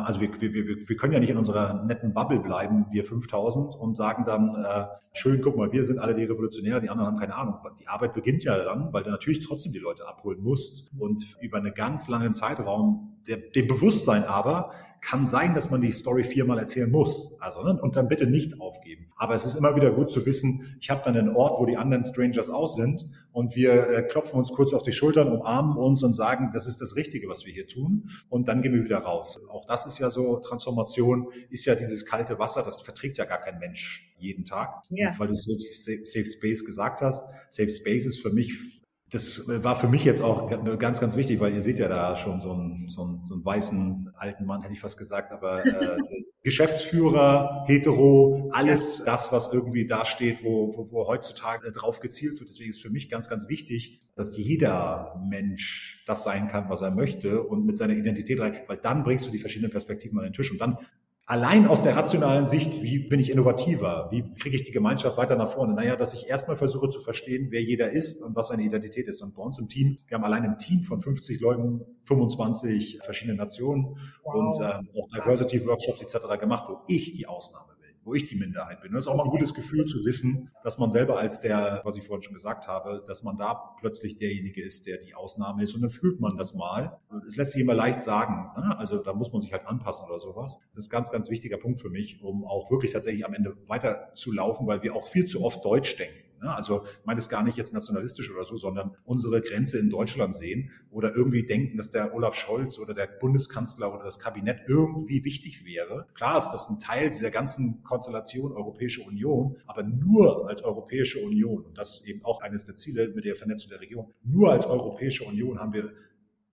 also 0.00 0.20
wir, 0.20 0.30
wir, 0.40 0.52
wir, 0.52 0.88
wir 0.88 0.96
können 0.96 1.12
ja 1.12 1.20
nicht 1.20 1.30
in 1.30 1.36
unserer 1.36 1.84
netten 1.84 2.14
Bubble 2.14 2.40
bleiben, 2.40 2.86
wir 2.90 3.04
5000, 3.04 3.74
und 3.74 3.96
sagen 3.96 4.24
dann, 4.24 4.54
äh, 4.64 4.86
schön, 5.12 5.40
guck 5.42 5.56
mal, 5.56 5.72
wir 5.72 5.84
sind 5.84 5.98
alle 5.98 6.14
die 6.14 6.24
Revolutionäre, 6.24 6.80
die 6.80 6.88
anderen 6.88 7.10
haben 7.10 7.18
keine 7.18 7.34
Ahnung. 7.34 7.56
Die 7.78 7.88
Arbeit 7.88 8.14
beginnt 8.14 8.44
ja 8.44 8.56
dann, 8.64 8.92
weil 8.92 9.02
du 9.02 9.10
natürlich 9.10 9.46
trotzdem 9.46 9.72
die 9.72 9.78
Leute 9.78 10.08
abholen 10.08 10.42
musst. 10.42 10.90
Und 10.98 11.36
über 11.40 11.58
einen 11.58 11.74
ganz 11.74 12.08
langen 12.08 12.32
Zeitraum, 12.32 13.11
der, 13.26 13.36
dem 13.38 13.66
Bewusstsein 13.66 14.24
aber, 14.24 14.72
kann 15.02 15.26
sein, 15.26 15.54
dass 15.54 15.68
man 15.68 15.80
die 15.80 15.90
Story 15.90 16.22
viermal 16.22 16.58
erzählen 16.60 16.90
muss. 16.90 17.34
Also, 17.40 17.62
ne? 17.64 17.76
und 17.82 17.96
dann 17.96 18.06
bitte 18.06 18.26
nicht 18.26 18.60
aufgeben. 18.60 19.10
Aber 19.16 19.34
es 19.34 19.44
ist 19.44 19.56
immer 19.56 19.74
wieder 19.74 19.90
gut 19.90 20.12
zu 20.12 20.24
wissen, 20.24 20.76
ich 20.80 20.90
habe 20.90 21.02
dann 21.04 21.16
einen 21.16 21.34
Ort, 21.34 21.60
wo 21.60 21.66
die 21.66 21.76
anderen 21.76 22.04
Strangers 22.04 22.48
aus 22.48 22.76
sind 22.76 23.04
und 23.32 23.56
wir 23.56 23.88
äh, 23.88 24.02
klopfen 24.02 24.38
uns 24.38 24.52
kurz 24.52 24.72
auf 24.72 24.84
die 24.84 24.92
Schultern, 24.92 25.32
umarmen 25.32 25.76
uns 25.76 26.04
und 26.04 26.14
sagen, 26.14 26.50
das 26.52 26.66
ist 26.66 26.80
das 26.80 26.94
Richtige, 26.94 27.28
was 27.28 27.44
wir 27.44 27.52
hier 27.52 27.66
tun. 27.66 28.10
Und 28.28 28.46
dann 28.46 28.62
gehen 28.62 28.74
wir 28.74 28.84
wieder 28.84 28.98
raus. 28.98 29.40
Auch 29.50 29.66
das 29.66 29.86
ist 29.86 29.98
ja 29.98 30.08
so, 30.08 30.36
Transformation 30.36 31.28
ist 31.50 31.64
ja 31.64 31.74
dieses 31.74 32.06
kalte 32.06 32.38
Wasser, 32.38 32.62
das 32.62 32.80
verträgt 32.80 33.18
ja 33.18 33.24
gar 33.24 33.40
kein 33.40 33.58
Mensch 33.58 34.14
jeden 34.18 34.44
Tag. 34.44 34.82
Ja. 34.90 35.12
Weil 35.18 35.28
du 35.28 35.34
Safe, 35.34 36.06
Safe 36.06 36.26
Space 36.26 36.64
gesagt 36.64 37.02
hast. 37.02 37.24
Safe 37.48 37.70
Space 37.70 38.06
ist 38.06 38.20
für 38.20 38.30
mich 38.30 38.81
das 39.12 39.46
war 39.46 39.78
für 39.78 39.88
mich 39.88 40.04
jetzt 40.04 40.22
auch 40.22 40.48
ganz, 40.78 40.98
ganz 40.98 41.16
wichtig, 41.16 41.38
weil 41.38 41.52
ihr 41.52 41.60
seht 41.60 41.78
ja 41.78 41.86
da 41.86 42.16
schon 42.16 42.40
so 42.40 42.52
einen, 42.52 42.88
so 42.88 43.02
einen, 43.02 43.26
so 43.26 43.34
einen 43.34 43.44
weißen 43.44 44.10
alten 44.16 44.46
Mann, 44.46 44.62
hätte 44.62 44.72
ich 44.72 44.80
fast 44.80 44.96
gesagt, 44.96 45.32
aber 45.32 45.66
äh, 45.66 45.98
Geschäftsführer, 46.42 47.64
hetero, 47.66 48.48
alles 48.52 49.02
das, 49.04 49.30
was 49.30 49.52
irgendwie 49.52 49.86
da 49.86 50.06
steht, 50.06 50.42
wo, 50.42 50.74
wo, 50.74 50.90
wo 50.90 51.06
heutzutage 51.06 51.72
drauf 51.72 52.00
gezielt 52.00 52.40
wird. 52.40 52.48
Deswegen 52.48 52.70
ist 52.70 52.80
für 52.80 52.88
mich 52.88 53.10
ganz, 53.10 53.28
ganz 53.28 53.50
wichtig, 53.50 54.00
dass 54.16 54.34
jeder 54.38 55.22
Mensch 55.28 56.02
das 56.06 56.24
sein 56.24 56.48
kann, 56.48 56.70
was 56.70 56.80
er 56.80 56.90
möchte 56.90 57.42
und 57.42 57.66
mit 57.66 57.76
seiner 57.76 57.94
Identität 57.94 58.40
rein, 58.40 58.56
weil 58.66 58.78
dann 58.78 59.02
bringst 59.02 59.26
du 59.26 59.30
die 59.30 59.38
verschiedenen 59.38 59.70
Perspektiven 59.70 60.18
an 60.18 60.24
den 60.24 60.32
Tisch 60.32 60.50
und 60.50 60.58
dann 60.58 60.78
allein 61.26 61.66
aus 61.66 61.82
der 61.82 61.96
rationalen 61.96 62.46
Sicht, 62.46 62.82
wie 62.82 62.98
bin 62.98 63.20
ich 63.20 63.30
innovativer? 63.30 64.08
Wie 64.10 64.34
kriege 64.34 64.56
ich 64.56 64.64
die 64.64 64.72
Gemeinschaft 64.72 65.16
weiter 65.16 65.36
nach 65.36 65.52
vorne? 65.52 65.74
Naja, 65.74 65.96
dass 65.96 66.14
ich 66.14 66.28
erstmal 66.28 66.56
versuche 66.56 66.88
zu 66.88 67.00
verstehen, 67.00 67.48
wer 67.50 67.62
jeder 67.62 67.90
ist 67.90 68.22
und 68.22 68.34
was 68.36 68.48
seine 68.48 68.62
Identität 68.62 69.08
ist. 69.08 69.22
Und 69.22 69.34
bei 69.34 69.42
uns 69.42 69.58
im 69.58 69.68
Team, 69.68 69.98
wir 70.06 70.16
haben 70.16 70.24
allein 70.24 70.44
ein 70.44 70.58
Team 70.58 70.82
von 70.82 71.00
50 71.00 71.40
Leuten, 71.40 71.80
25 72.04 73.00
verschiedene 73.02 73.36
Nationen 73.36 73.96
wow. 74.24 74.34
und 74.34 74.64
ähm, 74.64 74.88
auch 75.00 75.08
Diversity 75.14 75.64
Workshops 75.66 76.00
etc. 76.00 76.38
gemacht, 76.40 76.64
wo 76.68 76.80
ich 76.88 77.12
die 77.16 77.26
Ausnahme. 77.26 77.71
Wo 78.04 78.14
ich 78.14 78.26
die 78.26 78.36
Minderheit 78.36 78.80
bin. 78.80 78.90
Und 78.90 78.96
das 78.96 79.04
ist 79.04 79.08
auch 79.08 79.16
mal 79.16 79.24
ein 79.24 79.30
gutes 79.30 79.54
Gefühl 79.54 79.84
zu 79.86 80.04
wissen, 80.04 80.50
dass 80.62 80.78
man 80.78 80.90
selber 80.90 81.18
als 81.18 81.40
der, 81.40 81.80
was 81.84 81.96
ich 81.96 82.04
vorhin 82.04 82.22
schon 82.22 82.34
gesagt 82.34 82.66
habe, 82.66 83.04
dass 83.06 83.22
man 83.22 83.36
da 83.36 83.54
plötzlich 83.78 84.18
derjenige 84.18 84.62
ist, 84.62 84.86
der 84.86 84.98
die 84.98 85.14
Ausnahme 85.14 85.62
ist. 85.62 85.74
Und 85.74 85.82
dann 85.82 85.90
fühlt 85.90 86.20
man 86.20 86.36
das 86.36 86.54
mal. 86.54 86.98
Es 87.26 87.36
lässt 87.36 87.52
sich 87.52 87.62
immer 87.62 87.74
leicht 87.74 88.02
sagen. 88.02 88.50
Ne? 88.60 88.76
Also 88.78 88.98
da 88.98 89.12
muss 89.12 89.32
man 89.32 89.40
sich 89.40 89.52
halt 89.52 89.66
anpassen 89.66 90.06
oder 90.06 90.18
sowas. 90.18 90.60
Das 90.74 90.84
ist 90.84 90.90
ganz, 90.90 91.10
ganz 91.10 91.30
wichtiger 91.30 91.58
Punkt 91.58 91.80
für 91.80 91.90
mich, 91.90 92.22
um 92.22 92.44
auch 92.44 92.70
wirklich 92.70 92.92
tatsächlich 92.92 93.24
am 93.24 93.34
Ende 93.34 93.56
weiter 93.66 94.12
zu 94.14 94.32
laufen, 94.32 94.66
weil 94.66 94.82
wir 94.82 94.94
auch 94.96 95.06
viel 95.08 95.26
zu 95.26 95.42
oft 95.42 95.64
Deutsch 95.64 95.96
denken. 95.96 96.31
Ne? 96.42 96.54
Also 96.54 96.84
ich 96.84 97.06
meine 97.06 97.18
es 97.18 97.28
gar 97.28 97.42
nicht 97.42 97.56
jetzt 97.56 97.72
nationalistisch 97.72 98.30
oder 98.30 98.44
so, 98.44 98.56
sondern 98.56 98.96
unsere 99.04 99.40
Grenze 99.40 99.78
in 99.78 99.90
Deutschland 99.90 100.34
sehen 100.34 100.70
oder 100.90 101.14
irgendwie 101.14 101.44
denken, 101.44 101.76
dass 101.76 101.90
der 101.90 102.14
Olaf 102.14 102.34
Scholz 102.34 102.78
oder 102.78 102.94
der 102.94 103.06
Bundeskanzler 103.06 103.94
oder 103.94 104.04
das 104.04 104.18
Kabinett 104.18 104.62
irgendwie 104.66 105.24
wichtig 105.24 105.64
wäre. 105.64 106.06
Klar 106.14 106.38
ist 106.38 106.50
das 106.50 106.68
ein 106.68 106.78
Teil 106.78 107.10
dieser 107.10 107.30
ganzen 107.30 107.82
Konstellation 107.82 108.52
Europäische 108.52 109.02
Union, 109.02 109.56
aber 109.66 109.82
nur 109.82 110.48
als 110.48 110.62
Europäische 110.62 111.20
Union, 111.24 111.64
und 111.64 111.78
das 111.78 112.00
ist 112.00 112.06
eben 112.06 112.24
auch 112.24 112.40
eines 112.40 112.64
der 112.64 112.74
Ziele 112.74 113.08
mit 113.08 113.24
der 113.24 113.36
Vernetzung 113.36 113.70
der 113.70 113.80
Region, 113.80 114.12
nur 114.24 114.50
als 114.50 114.66
Europäische 114.66 115.24
Union 115.24 115.58
haben 115.58 115.72
wir 115.72 115.92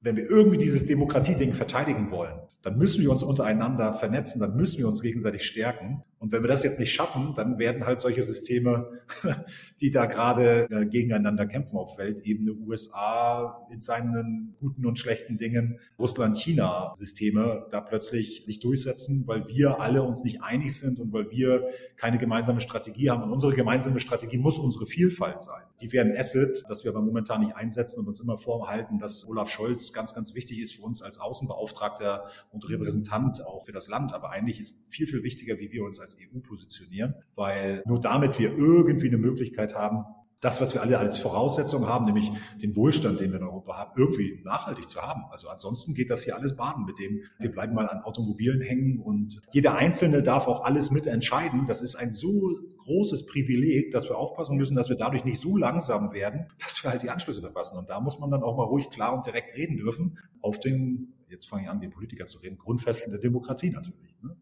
wenn 0.01 0.15
wir 0.15 0.29
irgendwie 0.29 0.57
dieses 0.57 0.85
Demokratieding 0.85 1.53
verteidigen 1.53 2.11
wollen, 2.11 2.39
dann 2.61 2.77
müssen 2.77 3.01
wir 3.01 3.11
uns 3.11 3.23
untereinander 3.23 3.93
vernetzen, 3.93 4.41
dann 4.41 4.55
müssen 4.55 4.79
wir 4.79 4.87
uns 4.87 5.01
gegenseitig 5.01 5.43
stärken. 5.45 6.03
Und 6.19 6.33
wenn 6.33 6.43
wir 6.43 6.49
das 6.49 6.63
jetzt 6.63 6.77
nicht 6.77 6.91
schaffen, 6.91 7.33
dann 7.33 7.57
werden 7.57 7.85
halt 7.85 8.01
solche 8.01 8.21
Systeme, 8.23 8.99
die 9.81 9.91
da 9.91 10.05
gerade 10.05 10.67
äh, 10.69 10.85
gegeneinander 10.85 11.45
kämpfen 11.45 11.77
auf 11.77 11.97
Weltebene, 11.97 12.51
USA 12.51 13.65
mit 13.69 13.81
seinen 13.81 14.55
guten 14.59 14.85
und 14.85 14.99
schlechten 14.99 15.37
Dingen, 15.37 15.79
Russland, 15.97 16.37
China 16.37 16.91
Systeme 16.95 17.67
da 17.71 17.79
plötzlich 17.79 18.43
sich 18.45 18.59
durchsetzen, 18.59 19.23
weil 19.25 19.47
wir 19.47 19.79
alle 19.79 20.03
uns 20.03 20.25
nicht 20.25 20.43
einig 20.43 20.75
sind 20.75 20.99
und 20.99 21.13
weil 21.13 21.31
wir 21.31 21.69
keine 21.95 22.17
gemeinsame 22.17 22.59
Strategie 22.59 23.09
haben. 23.09 23.23
Und 23.23 23.31
unsere 23.31 23.55
gemeinsame 23.55 24.01
Strategie 24.01 24.37
muss 24.37 24.59
unsere 24.59 24.85
Vielfalt 24.85 25.41
sein. 25.41 25.63
Die 25.79 25.93
wäre 25.93 26.05
ein 26.05 26.17
Asset, 26.17 26.65
das 26.67 26.83
wir 26.83 26.91
aber 26.91 27.01
momentan 27.01 27.39
nicht 27.39 27.55
einsetzen 27.55 28.01
und 28.01 28.09
uns 28.09 28.19
immer 28.19 28.37
vorhalten, 28.37 28.99
dass 28.99 29.25
Olaf 29.25 29.49
Scholz 29.49 29.88
ganz, 29.93 30.13
ganz 30.13 30.33
wichtig 30.35 30.59
ist 30.59 30.75
für 30.75 30.83
uns 30.83 31.01
als 31.01 31.19
Außenbeauftragter 31.19 32.25
und 32.51 32.67
Repräsentant 32.69 33.45
auch 33.45 33.65
für 33.65 33.71
das 33.71 33.87
Land. 33.87 34.13
Aber 34.13 34.31
eigentlich 34.31 34.59
ist 34.59 34.85
viel, 34.89 35.07
viel 35.07 35.23
wichtiger, 35.23 35.59
wie 35.59 35.71
wir 35.71 35.83
uns 35.83 35.99
als 35.99 36.17
EU 36.17 36.39
positionieren, 36.39 37.15
weil 37.35 37.83
nur 37.85 37.99
damit 37.99 38.39
wir 38.39 38.51
irgendwie 38.57 39.07
eine 39.07 39.17
Möglichkeit 39.17 39.75
haben, 39.75 40.05
das, 40.41 40.61
was 40.61 40.73
wir 40.73 40.81
alle 40.81 40.97
als 40.97 41.17
Voraussetzung 41.17 41.87
haben, 41.87 42.05
nämlich 42.05 42.31
den 42.61 42.75
Wohlstand, 42.75 43.19
den 43.19 43.31
wir 43.31 43.39
in 43.39 43.45
Europa 43.45 43.77
haben, 43.77 43.91
irgendwie 43.97 44.41
nachhaltig 44.43 44.89
zu 44.89 45.01
haben. 45.01 45.23
Also 45.31 45.49
ansonsten 45.49 45.93
geht 45.93 46.09
das 46.09 46.23
hier 46.23 46.35
alles 46.35 46.55
baden 46.55 46.85
mit 46.85 46.97
dem, 46.97 47.23
wir 47.39 47.51
bleiben 47.51 47.73
mal 47.73 47.87
an 47.87 48.01
Automobilen 48.03 48.61
hängen 48.61 48.99
und 48.99 49.41
jeder 49.51 49.75
Einzelne 49.75 50.23
darf 50.23 50.47
auch 50.47 50.63
alles 50.63 50.91
mitentscheiden. 50.91 51.67
Das 51.67 51.81
ist 51.81 51.95
ein 51.95 52.11
so 52.11 52.57
großes 52.77 53.25
Privileg, 53.25 53.91
dass 53.91 54.09
wir 54.09 54.17
aufpassen 54.17 54.57
müssen, 54.57 54.75
dass 54.75 54.89
wir 54.89 54.95
dadurch 54.95 55.25
nicht 55.25 55.41
so 55.41 55.57
langsam 55.57 56.13
werden, 56.13 56.47
dass 56.63 56.83
wir 56.83 56.91
halt 56.91 57.03
die 57.03 57.09
Anschlüsse 57.09 57.41
verpassen. 57.41 57.77
Und 57.77 57.89
da 57.89 57.99
muss 57.99 58.19
man 58.19 58.31
dann 58.31 58.43
auch 58.43 58.55
mal 58.55 58.63
ruhig 58.63 58.89
klar 58.89 59.13
und 59.13 59.25
direkt 59.25 59.55
reden 59.55 59.77
dürfen 59.77 60.17
auf 60.41 60.59
den, 60.59 61.13
jetzt 61.27 61.49
fange 61.49 61.63
ich 61.63 61.69
an, 61.69 61.81
wie 61.81 61.89
Politiker 61.89 62.25
zu 62.25 62.39
reden, 62.39 62.57
Grundfesten 62.57 63.11
der 63.11 63.19
Demokratie 63.19 63.69
natürlich. 63.71 64.15
Ne? 64.21 64.37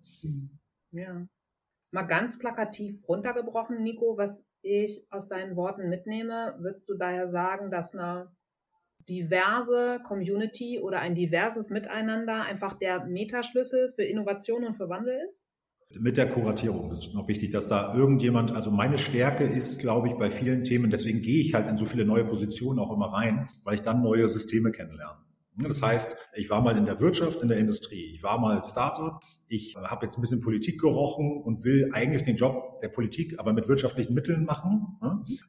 Ja. 0.92 1.28
Mal 1.92 2.04
ganz 2.04 2.38
plakativ 2.38 3.08
runtergebrochen, 3.08 3.82
Nico, 3.82 4.18
was 4.18 4.46
ich 4.62 5.06
aus 5.10 5.28
deinen 5.28 5.56
Worten 5.56 5.90
mitnehme, 5.90 6.56
würdest 6.60 6.90
du 6.90 6.96
daher 6.96 7.28
sagen, 7.28 7.72
dass 7.72 7.96
eine 7.96 8.32
diverse 9.08 10.00
Community 10.04 10.80
oder 10.80 11.00
ein 11.00 11.16
diverses 11.16 11.70
Miteinander 11.70 12.44
einfach 12.44 12.78
der 12.78 13.06
Metaschlüssel 13.06 13.90
für 13.96 14.04
Innovation 14.04 14.66
und 14.66 14.76
für 14.76 14.90
Wandel 14.90 15.20
ist? 15.26 15.44
Mit 15.98 16.18
der 16.18 16.30
Kuratierung. 16.30 16.90
Das 16.90 17.06
ist 17.06 17.14
noch 17.14 17.30
wichtig, 17.30 17.52
dass 17.52 17.68
da 17.70 17.96
irgendjemand, 17.96 18.52
also 18.52 18.72
meine 18.72 18.98
Stärke 18.98 19.46
ist, 19.46 19.80
glaube 19.80 20.10
ich, 20.10 20.16
bei 20.16 20.30
vielen 20.30 20.66
Themen, 20.66 20.90
deswegen 20.90 21.22
gehe 21.22 21.42
ich 21.42 21.54
halt 21.54 21.68
in 21.70 21.78
so 21.78 21.86
viele 21.86 22.04
neue 22.04 22.26
Positionen 22.26 22.80
auch 22.80 22.92
immer 22.94 23.14
rein, 23.14 23.50
weil 23.64 23.76
ich 23.76 23.82
dann 23.82 24.02
neue 24.02 24.28
Systeme 24.28 24.72
kennenlerne. 24.72 25.27
Das 25.60 25.82
heißt, 25.82 26.16
ich 26.36 26.50
war 26.50 26.62
mal 26.62 26.78
in 26.78 26.86
der 26.86 27.00
Wirtschaft, 27.00 27.42
in 27.42 27.48
der 27.48 27.58
Industrie, 27.58 28.14
ich 28.14 28.22
war 28.22 28.40
mal 28.40 28.64
Startup, 28.64 29.20
ich 29.48 29.76
habe 29.76 30.06
jetzt 30.06 30.18
ein 30.18 30.22
bisschen 30.22 30.42
Politik 30.42 30.80
gerochen 30.80 31.42
und 31.42 31.64
will 31.64 31.90
eigentlich 31.94 32.24
den 32.24 32.36
Job 32.36 32.80
der 32.82 32.90
Politik, 32.90 33.40
aber 33.40 33.54
mit 33.54 33.68
wirtschaftlichen 33.68 34.14
Mitteln 34.14 34.46
machen. 34.46 34.98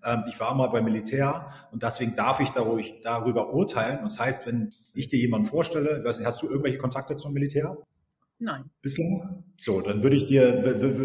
Ähm, 0.05 0.25
ich 0.29 0.41
war 0.41 0.55
mal 0.55 0.69
beim 0.69 0.85
Militär 0.85 1.50
und 1.73 1.83
deswegen 1.83 2.15
darf 2.15 2.41
ich 2.41 2.50
darüber 2.50 3.53
urteilen. 3.53 3.99
Und 3.99 4.07
das 4.07 4.19
heißt, 4.19 4.47
wenn 4.47 4.73
ich 4.95 5.09
dir 5.09 5.19
jemanden 5.19 5.47
vorstelle, 5.47 6.03
nicht, 6.03 6.25
hast 6.25 6.43
du 6.43 6.49
irgendwelche 6.49 6.79
Kontakte 6.79 7.17
zum 7.17 7.33
Militär? 7.33 7.77
Nein. 8.41 8.71
Bislang? 8.83 9.45
So, 9.57 9.81
dann 9.81 10.03
würde 10.05 10.17
ich 10.17 10.27
dir, 10.27 10.62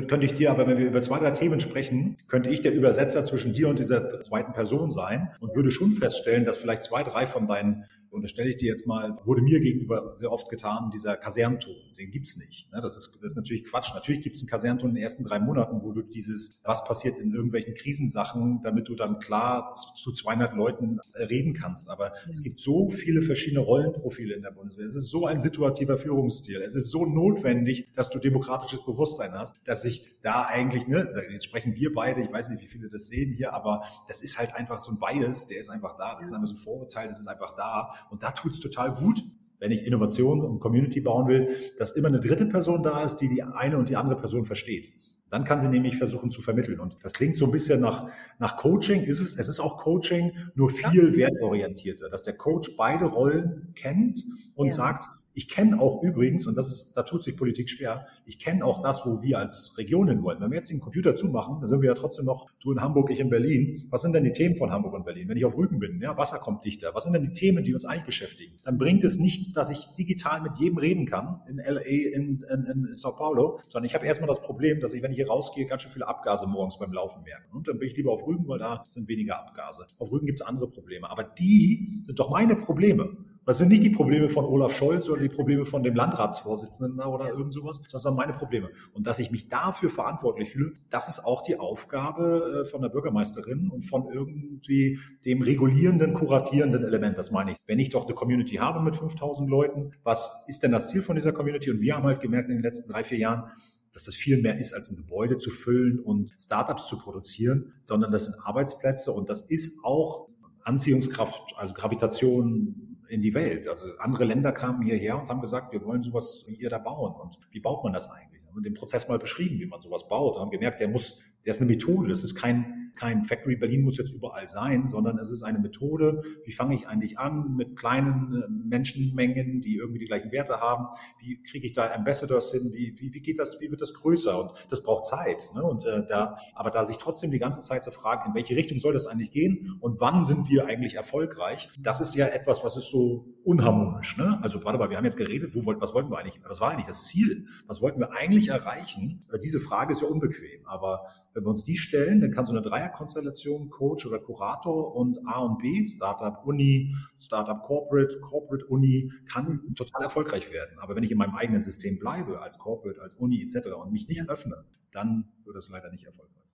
könnte 0.07 0.25
ich 0.25 0.36
dir, 0.36 0.51
aber 0.51 0.67
wenn 0.67 0.77
wir 0.77 0.86
über 0.86 1.01
zwei, 1.01 1.17
drei 1.17 1.31
Themen 1.31 1.60
sprechen, 1.60 2.17
könnte 2.27 2.50
ich 2.50 2.62
der 2.62 2.74
Übersetzer 2.74 3.24
zwischen 3.24 3.53
dir 3.53 3.69
und 3.69 3.79
dieser 3.79 4.19
zweiten 4.19 4.53
Person 4.53 4.91
sein 4.91 5.31
und 5.39 5.55
würde 5.55 5.72
schon 5.72 5.93
feststellen, 5.93 6.45
dass 6.45 6.57
vielleicht 6.57 6.83
zwei, 6.83 7.01
drei 7.01 7.25
von 7.25 7.48
deinen 7.48 7.86
unterstelle 8.13 8.49
ich 8.49 8.57
dir 8.57 8.69
jetzt 8.69 8.85
mal, 8.85 9.17
wurde 9.25 9.41
mir 9.41 9.59
gegenüber 9.59 10.15
sehr 10.15 10.31
oft 10.31 10.49
getan, 10.49 10.91
dieser 10.91 11.17
Kasernton, 11.17 11.75
den 11.97 12.11
gibt's 12.11 12.37
nicht. 12.37 12.71
Ne? 12.71 12.79
Das, 12.81 12.95
ist, 12.95 13.15
das 13.15 13.31
ist 13.31 13.35
natürlich 13.35 13.65
Quatsch. 13.65 13.93
Natürlich 13.93 14.21
gibt's 14.21 14.41
einen 14.41 14.49
Kasernton 14.49 14.89
in 14.89 14.95
den 14.95 15.03
ersten 15.03 15.23
drei 15.23 15.39
Monaten, 15.39 15.81
wo 15.81 15.91
du 15.91 16.01
dieses, 16.01 16.59
was 16.63 16.83
passiert 16.83 17.17
in 17.17 17.33
irgendwelchen 17.33 17.73
Krisensachen, 17.73 18.61
damit 18.63 18.87
du 18.87 18.95
dann 18.95 19.19
klar 19.19 19.73
zu 19.73 20.11
200 20.11 20.53
Leuten 20.53 20.99
reden 21.15 21.53
kannst. 21.53 21.89
Aber 21.89 22.09
mhm. 22.25 22.31
es 22.31 22.43
gibt 22.43 22.59
so 22.59 22.91
viele 22.91 23.21
verschiedene 23.21 23.61
Rollenprofile 23.61 24.35
in 24.35 24.41
der 24.41 24.51
Bundeswehr. 24.51 24.85
Es 24.85 24.95
ist 24.95 25.09
so 25.09 25.25
ein 25.25 25.39
situativer 25.39 25.97
Führungsstil. 25.97 26.61
Es 26.61 26.75
ist 26.75 26.89
so 26.89 27.05
notwendig, 27.05 27.87
dass 27.95 28.09
du 28.09 28.19
demokratisches 28.19 28.85
Bewusstsein 28.85 29.33
hast, 29.33 29.55
dass 29.65 29.85
ich 29.85 30.05
da 30.21 30.45
eigentlich, 30.45 30.87
ne, 30.87 31.11
jetzt 31.31 31.45
sprechen 31.45 31.75
wir 31.75 31.93
beide, 31.93 32.21
ich 32.21 32.31
weiß 32.31 32.49
nicht, 32.49 32.61
wie 32.61 32.67
viele 32.67 32.89
das 32.89 33.07
sehen 33.07 33.33
hier, 33.33 33.53
aber 33.53 33.83
das 34.07 34.21
ist 34.21 34.37
halt 34.37 34.55
einfach 34.55 34.79
so 34.79 34.91
ein 34.91 34.99
Bias, 34.99 35.47
der 35.47 35.57
ist 35.57 35.69
einfach 35.69 35.97
da. 35.97 36.15
Das 36.15 36.27
ist 36.27 36.33
einfach 36.33 36.47
so 36.47 36.53
ein 36.53 36.57
Vorurteil, 36.57 37.07
das 37.07 37.19
ist 37.19 37.27
einfach 37.27 37.55
da. 37.55 37.93
Und 38.09 38.24
da 38.24 38.31
tut 38.31 38.53
es 38.53 38.59
total 38.59 38.94
gut, 38.96 39.24
wenn 39.59 39.72
ich 39.72 39.85
Innovation 39.85 40.42
und 40.42 40.59
Community 40.59 41.00
bauen 41.00 41.27
will, 41.27 41.50
dass 41.77 41.92
immer 41.92 42.09
eine 42.09 42.20
dritte 42.20 42.46
Person 42.46 42.83
da 42.83 43.03
ist, 43.03 43.18
die 43.18 43.29
die 43.29 43.44
eine 43.44 43.77
und 43.77 43.89
die 43.89 43.96
andere 43.96 44.18
Person 44.18 44.46
versteht. 44.46 44.94
Dann 45.29 45.46
kann 45.46 45.57
sie 45.57 45.68
nämlich 45.68 45.98
versuchen 45.98 46.29
zu 46.29 46.42
vermitteln. 46.42 46.79
Und 46.79 46.98
das 47.01 47.13
klingt 47.13 47.37
so 47.37 47.46
ein 47.46 47.51
bisschen 47.51 47.81
nach, 47.81 48.07
nach 48.37 48.57
Coaching. 48.57 49.01
Ist 49.01 49.20
es, 49.20 49.35
es 49.35 49.48
ist 49.48 49.59
auch 49.59 49.79
Coaching, 49.79 50.33
nur 50.53 50.70
viel 50.70 51.16
wertorientierter, 51.16 52.09
dass 52.09 52.24
der 52.24 52.35
Coach 52.35 52.75
beide 52.77 53.05
Rollen 53.05 53.72
kennt 53.74 54.24
und 54.53 54.68
ja. 54.68 54.74
sagt, 54.74 55.07
ich 55.33 55.48
kenne 55.48 55.79
auch 55.79 56.03
übrigens, 56.03 56.46
und 56.46 56.55
das 56.55 56.67
ist, 56.67 56.93
da 56.96 57.03
tut 57.03 57.24
sich 57.24 57.35
Politik 57.35 57.69
schwer, 57.69 58.07
ich 58.25 58.39
kenne 58.39 58.63
auch 58.63 58.81
das, 58.81 59.05
wo 59.05 59.22
wir 59.22 59.39
als 59.39 59.77
Region 59.77 60.07
hin 60.07 60.24
wollen. 60.24 60.39
Wenn 60.39 60.51
wir 60.51 60.57
jetzt 60.57 60.69
den 60.69 60.79
Computer 60.79 61.15
zumachen, 61.15 61.59
dann 61.59 61.67
sind 61.67 61.81
wir 61.81 61.89
ja 61.89 61.96
trotzdem 61.96 62.25
noch, 62.25 62.50
du 62.61 62.72
in 62.72 62.81
Hamburg, 62.81 63.09
ich 63.09 63.19
in 63.19 63.29
Berlin. 63.29 63.87
Was 63.89 64.01
sind 64.01 64.13
denn 64.13 64.24
die 64.24 64.31
Themen 64.31 64.55
von 64.55 64.72
Hamburg 64.72 64.93
und 64.93 65.05
Berlin? 65.05 65.27
Wenn 65.29 65.37
ich 65.37 65.46
auf 65.46 65.57
Rügen 65.57 65.79
bin, 65.79 66.00
ja, 66.01 66.15
Wasser 66.17 66.37
kommt 66.37 66.63
dichter. 66.65 66.91
Was 66.93 67.03
sind 67.03 67.13
denn 67.13 67.24
die 67.24 67.33
Themen, 67.33 67.63
die 67.63 67.74
uns 67.74 67.85
eigentlich 67.85 68.05
beschäftigen? 68.05 68.59
Dann 68.63 68.77
bringt 68.77 69.03
es 69.03 69.17
nichts, 69.17 69.51
dass 69.53 69.69
ich 69.69 69.87
digital 69.98 70.41
mit 70.41 70.57
jedem 70.57 70.77
reden 70.77 71.05
kann, 71.05 71.41
in 71.48 71.57
LA, 71.57 71.81
in, 71.81 72.43
in, 72.43 72.65
in 72.65 72.93
Sao 72.93 73.15
Paulo, 73.15 73.59
sondern 73.67 73.85
ich 73.85 73.96
habe 73.96 74.05
erstmal 74.05 74.27
das 74.27 74.41
Problem, 74.41 74.79
dass 74.79 74.93
ich, 74.93 75.01
wenn 75.01 75.11
ich 75.11 75.17
hier 75.17 75.27
rausgehe, 75.27 75.65
ganz 75.65 75.81
schön 75.81 75.91
viele 75.91 76.07
Abgase 76.07 76.48
morgens 76.48 76.77
beim 76.77 76.93
Laufen 76.93 77.24
merke. 77.24 77.43
Und 77.51 77.67
dann 77.67 77.79
bin 77.79 77.89
ich 77.89 77.98
lieber 77.98 78.11
auf 78.11 78.25
Rügen, 78.27 78.48
weil 78.48 78.59
da 78.59 78.85
sind 78.89 79.07
weniger 79.07 79.39
Abgase. 79.39 79.87
Auf 79.98 80.11
Rügen 80.11 80.25
gibt 80.25 80.41
es 80.41 80.46
andere 80.46 80.67
Probleme. 80.67 81.09
Aber 81.09 81.24
die 81.24 82.01
sind 82.05 82.19
doch 82.19 82.29
meine 82.29 82.55
Probleme. 82.55 83.17
Das 83.46 83.58
sind 83.58 83.70
nicht 83.70 83.84
die 83.84 83.90
Probleme 83.90 84.29
von 84.29 84.46
Olaf 84.46 84.74
Scholz 84.74 85.10
oder 85.10 85.22
die 85.22 85.29
Probleme 85.29 85.66
von 85.66 85.84
dem 85.84 85.96
Landratsvorsitzenden 85.96 87.00
oder 87.00 87.29
irgend 87.29 87.53
sowas, 87.53 87.82
das 87.92 88.03
sind 88.03 88.16
meine 88.16 88.34
Probleme. 88.34 88.70
Und 88.94 89.06
dass 89.06 89.20
ich 89.20 89.32
mich 89.32 89.50
dafür 89.50 89.90
verantwortlich 89.90 90.51
fühle, 90.51 90.74
das 90.90 91.10
ist 91.10 91.25
auch 91.25 91.44
die 91.44 91.60
Aufgabe 91.60 92.64
äh, 92.64 92.70
von 92.70 92.82
der 92.82 92.90
Bürgermeisterin 92.90 93.70
und 93.70 93.84
von 93.84 94.08
irgendwie 94.08 95.00
dem 95.25 95.42
regulierenden, 95.42 96.14
kuratierenden 96.14 96.84
Element. 96.84 97.18
Das 97.18 97.32
meine 97.32 97.51
ich. 97.51 97.58
Wenn 97.66 97.79
ich 97.79 97.90
doch 97.90 98.06
eine 98.06 98.16
Community 98.16 98.56
habe 98.56 98.82
mit 98.82 98.96
5000 98.96 99.50
Leuten, 99.50 99.92
was 100.03 100.44
ist 100.48 100.64
denn 100.64 100.72
das 100.72 100.90
Ziel 100.90 101.01
von 101.01 101.16
dieser 101.16 101.34
Community? 101.34 101.70
Und 101.70 101.82
wir 101.82 101.96
haben 101.96 102.06
halt 102.06 102.22
gemerkt 102.22 102.50
in 102.50 102.56
den 102.56 102.64
letzten 102.64 102.90
drei, 102.92 103.03
vier 103.03 103.18
Jahren, 103.18 103.51
dass 103.94 104.06
das 104.06 104.16
viel 104.16 104.42
mehr 104.42 104.58
ist, 104.58 104.74
als 104.74 104.90
ein 104.90 104.96
Gebäude 104.96 105.38
zu 105.38 105.51
füllen 105.51 106.00
und 106.00 106.32
Startups 106.40 106.88
zu 106.88 106.98
produzieren, 106.98 107.74
sondern 107.79 108.12
das 108.12 108.25
sind 108.25 108.36
Arbeitsplätze 108.44 109.12
und 109.12 109.29
das 109.29 109.42
ist 109.42 109.84
auch 109.84 110.29
Anziehungskraft, 110.64 111.53
also 111.58 111.74
Gravitation, 111.74 112.93
in 113.13 113.21
die 113.21 113.33
Welt. 113.33 113.67
Also 113.67 113.85
andere 113.99 114.25
Länder 114.25 114.51
kamen 114.51 114.81
hierher 114.81 115.21
und 115.21 115.29
haben 115.29 115.39
gesagt, 115.39 115.71
wir 115.71 115.83
wollen 115.85 116.03
sowas 116.03 116.43
wie 116.47 116.55
ihr 116.55 116.69
da 116.69 116.79
bauen. 116.79 117.13
Und 117.21 117.37
wie 117.51 117.59
baut 117.59 117.83
man 117.83 117.93
das 117.93 118.09
eigentlich? 118.09 118.41
Haben 118.47 118.63
den 118.63 118.73
Prozess 118.73 119.07
mal 119.07 119.19
beschrieben, 119.19 119.59
wie 119.59 119.65
man 119.65 119.81
sowas 119.81 120.07
baut. 120.07 120.35
Und 120.35 120.41
haben 120.41 120.51
gemerkt, 120.51 120.81
der 120.81 120.87
muss, 120.87 121.19
der 121.45 121.51
ist 121.51 121.61
eine 121.61 121.69
Methode. 121.69 122.09
Das 122.09 122.23
ist 122.23 122.35
kein 122.35 122.82
kein 122.96 123.24
Factory 123.24 123.56
Berlin 123.56 123.84
muss 123.84 123.98
jetzt 123.98 124.12
überall 124.12 124.48
sein, 124.48 124.88
sondern 124.88 125.18
es 125.18 125.29
ist 125.29 125.44
eine 125.44 125.60
Methode, 125.60 126.24
wie 126.46 126.51
fange 126.51 126.75
ich 126.75 126.88
eigentlich 126.88 127.18
an 127.18 127.56
mit 127.56 127.75
kleinen 127.75 128.34
äh, 128.34 128.48
Menschenmengen, 128.50 129.62
die 129.62 129.77
irgendwie 129.77 130.00
die 130.00 130.06
gleichen 130.06 130.32
Werte 130.32 130.60
haben, 130.60 130.88
wie 131.20 131.42
kriege 131.42 131.68
ich 131.68 131.74
da 131.74 131.92
Ambassadors 131.92 132.51
hin, 132.51 132.72
wie, 132.74 132.96
wie, 133.00 133.14
wie 133.14 133.22
geht 133.22 133.40
das, 133.40 133.60
wie 133.62 133.70
wird 133.72 133.82
das 133.82 133.94
größer 133.94 134.40
und 134.40 134.51
das 134.70 134.84
braucht 134.84 135.08
Zeit. 135.08 135.51
Ne? 135.56 135.64
Und 135.64 135.86
äh, 135.86 136.06
da, 136.08 136.38
aber 136.56 136.70
da 136.70 136.86
sich 136.86 136.98
trotzdem 136.98 137.32
die 137.32 137.40
ganze 137.40 137.62
Zeit 137.62 137.84
zu 137.84 137.92
fragen, 137.92 138.29
in 138.29 138.36
welche 138.36 138.56
Richtung 138.56 138.79
soll 138.79 138.94
das 138.94 139.08
eigentlich 139.08 139.32
gehen 139.32 139.77
und 139.79 140.00
wann 140.00 140.24
sind 140.24 140.50
wir 140.50 140.66
eigentlich 140.66 140.96
erfolgreich, 140.96 141.70
das 141.79 142.01
ist 142.01 142.16
ja 142.16 142.27
etwas, 142.27 142.64
was 142.64 142.77
ist 142.77 142.90
so 142.90 143.25
unharmonisch. 143.44 144.18
Ne? 144.18 144.40
Also 144.42 144.64
warte 144.64 144.77
mal, 144.79 144.90
wir 144.90 144.98
haben 144.98 145.06
jetzt 145.06 145.18
geredet, 145.18 145.56
wo, 145.56 145.66
was 145.66 145.94
wollten 145.94 146.12
wir 146.12 146.18
eigentlich, 146.18 146.40
was 146.48 146.62
war 146.62 146.72
eigentlich 146.72 146.88
das 146.88 147.06
Ziel? 147.06 147.48
Was 147.68 147.82
wollten 147.82 148.00
wir 148.00 148.12
eigentlich 148.12 148.50
erreichen? 148.50 149.25
Äh, 149.32 149.40
diese 149.40 149.60
Frage 149.60 149.94
ist 149.94 150.01
ja 150.01 150.08
unbequem, 150.08 150.66
aber 150.66 151.08
wenn 151.34 151.44
wir 151.44 151.50
uns 151.50 151.64
die 151.64 151.77
stellen, 151.77 152.22
dann 152.22 152.32
kann 152.32 152.46
so 152.46 152.51
eine 152.51 152.62
Dreierkonstellation, 152.83 153.69
Coach 153.69 154.05
oder 154.05 154.19
Kurator 154.19 154.96
und 154.96 155.19
A 155.27 155.39
und 155.39 155.59
B, 155.59 155.87
Startup 155.87 156.46
Uni, 156.46 156.96
Startup 157.17 157.61
Corporate, 157.63 158.19
Corporate 158.19 158.65
Uni, 158.65 159.11
kann 159.31 159.74
total 159.75 160.03
erfolgreich 160.03 160.51
werden. 160.51 160.77
Aber 160.79 160.96
wenn 160.96 161.03
ich 161.03 161.11
in 161.11 161.17
meinem 161.17 161.35
eigenen 161.35 161.61
System 161.61 162.00
bleibe, 162.00 162.41
als 162.41 162.57
Corporate, 162.57 163.01
als 163.01 163.15
Uni 163.15 163.41
etc. 163.41 163.74
und 163.74 163.91
mich 163.91 164.07
nicht 164.07 164.29
öffne, 164.29 164.65
dann 164.91 165.31
wird 165.46 165.57
es 165.57 165.69
leider 165.69 165.89
nicht 165.91 166.05
erfolgreich. 166.05 166.52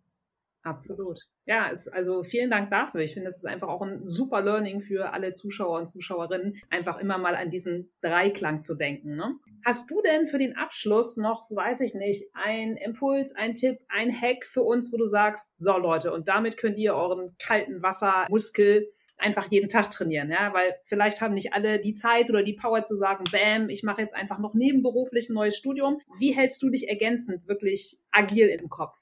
Absolut. 0.63 1.19
Ja, 1.45 1.69
es, 1.71 1.87
also 1.87 2.21
vielen 2.21 2.51
Dank 2.51 2.69
dafür. 2.69 3.01
Ich 3.01 3.13
finde, 3.13 3.29
es 3.29 3.37
ist 3.37 3.45
einfach 3.45 3.69
auch 3.69 3.81
ein 3.81 4.05
super 4.05 4.41
Learning 4.41 4.81
für 4.81 5.13
alle 5.13 5.33
Zuschauer 5.33 5.79
und 5.79 5.87
Zuschauerinnen, 5.87 6.61
einfach 6.69 6.99
immer 6.99 7.17
mal 7.17 7.35
an 7.35 7.49
diesen 7.49 7.91
Dreiklang 8.01 8.61
zu 8.61 8.75
denken. 8.75 9.15
Ne? 9.15 9.35
Hast 9.65 9.89
du 9.89 10.01
denn 10.01 10.27
für 10.27 10.37
den 10.37 10.57
Abschluss 10.57 11.17
noch, 11.17 11.41
so 11.41 11.55
weiß 11.55 11.81
ich 11.81 11.93
nicht, 11.93 12.25
ein 12.33 12.75
Impuls, 12.75 13.33
ein 13.35 13.55
Tipp, 13.55 13.79
ein 13.87 14.11
Hack 14.11 14.45
für 14.45 14.61
uns, 14.61 14.91
wo 14.91 14.97
du 14.97 15.05
sagst, 15.05 15.57
so 15.57 15.77
Leute, 15.77 16.13
und 16.13 16.27
damit 16.27 16.57
könnt 16.57 16.77
ihr 16.77 16.93
euren 16.93 17.35
kalten 17.39 17.81
Wassermuskel 17.81 18.89
einfach 19.19 19.51
jeden 19.51 19.69
Tag 19.69 19.91
trainieren, 19.91 20.31
ja, 20.31 20.53
weil 20.53 20.75
vielleicht 20.83 21.21
haben 21.21 21.33
nicht 21.33 21.53
alle 21.53 21.79
die 21.79 21.93
Zeit 21.93 22.29
oder 22.29 22.43
die 22.43 22.53
Power 22.53 22.83
zu 22.83 22.95
sagen, 22.95 23.23
bam, 23.31 23.69
ich 23.69 23.83
mache 23.83 24.01
jetzt 24.01 24.15
einfach 24.15 24.39
noch 24.39 24.53
nebenberuflich 24.53 25.29
ein 25.29 25.33
neues 25.33 25.57
Studium. 25.57 25.99
Wie 26.19 26.31
hältst 26.31 26.61
du 26.61 26.69
dich 26.69 26.87
ergänzend 26.87 27.47
wirklich 27.47 27.97
agil 28.11 28.47
im 28.47 28.69
Kopf? 28.69 28.98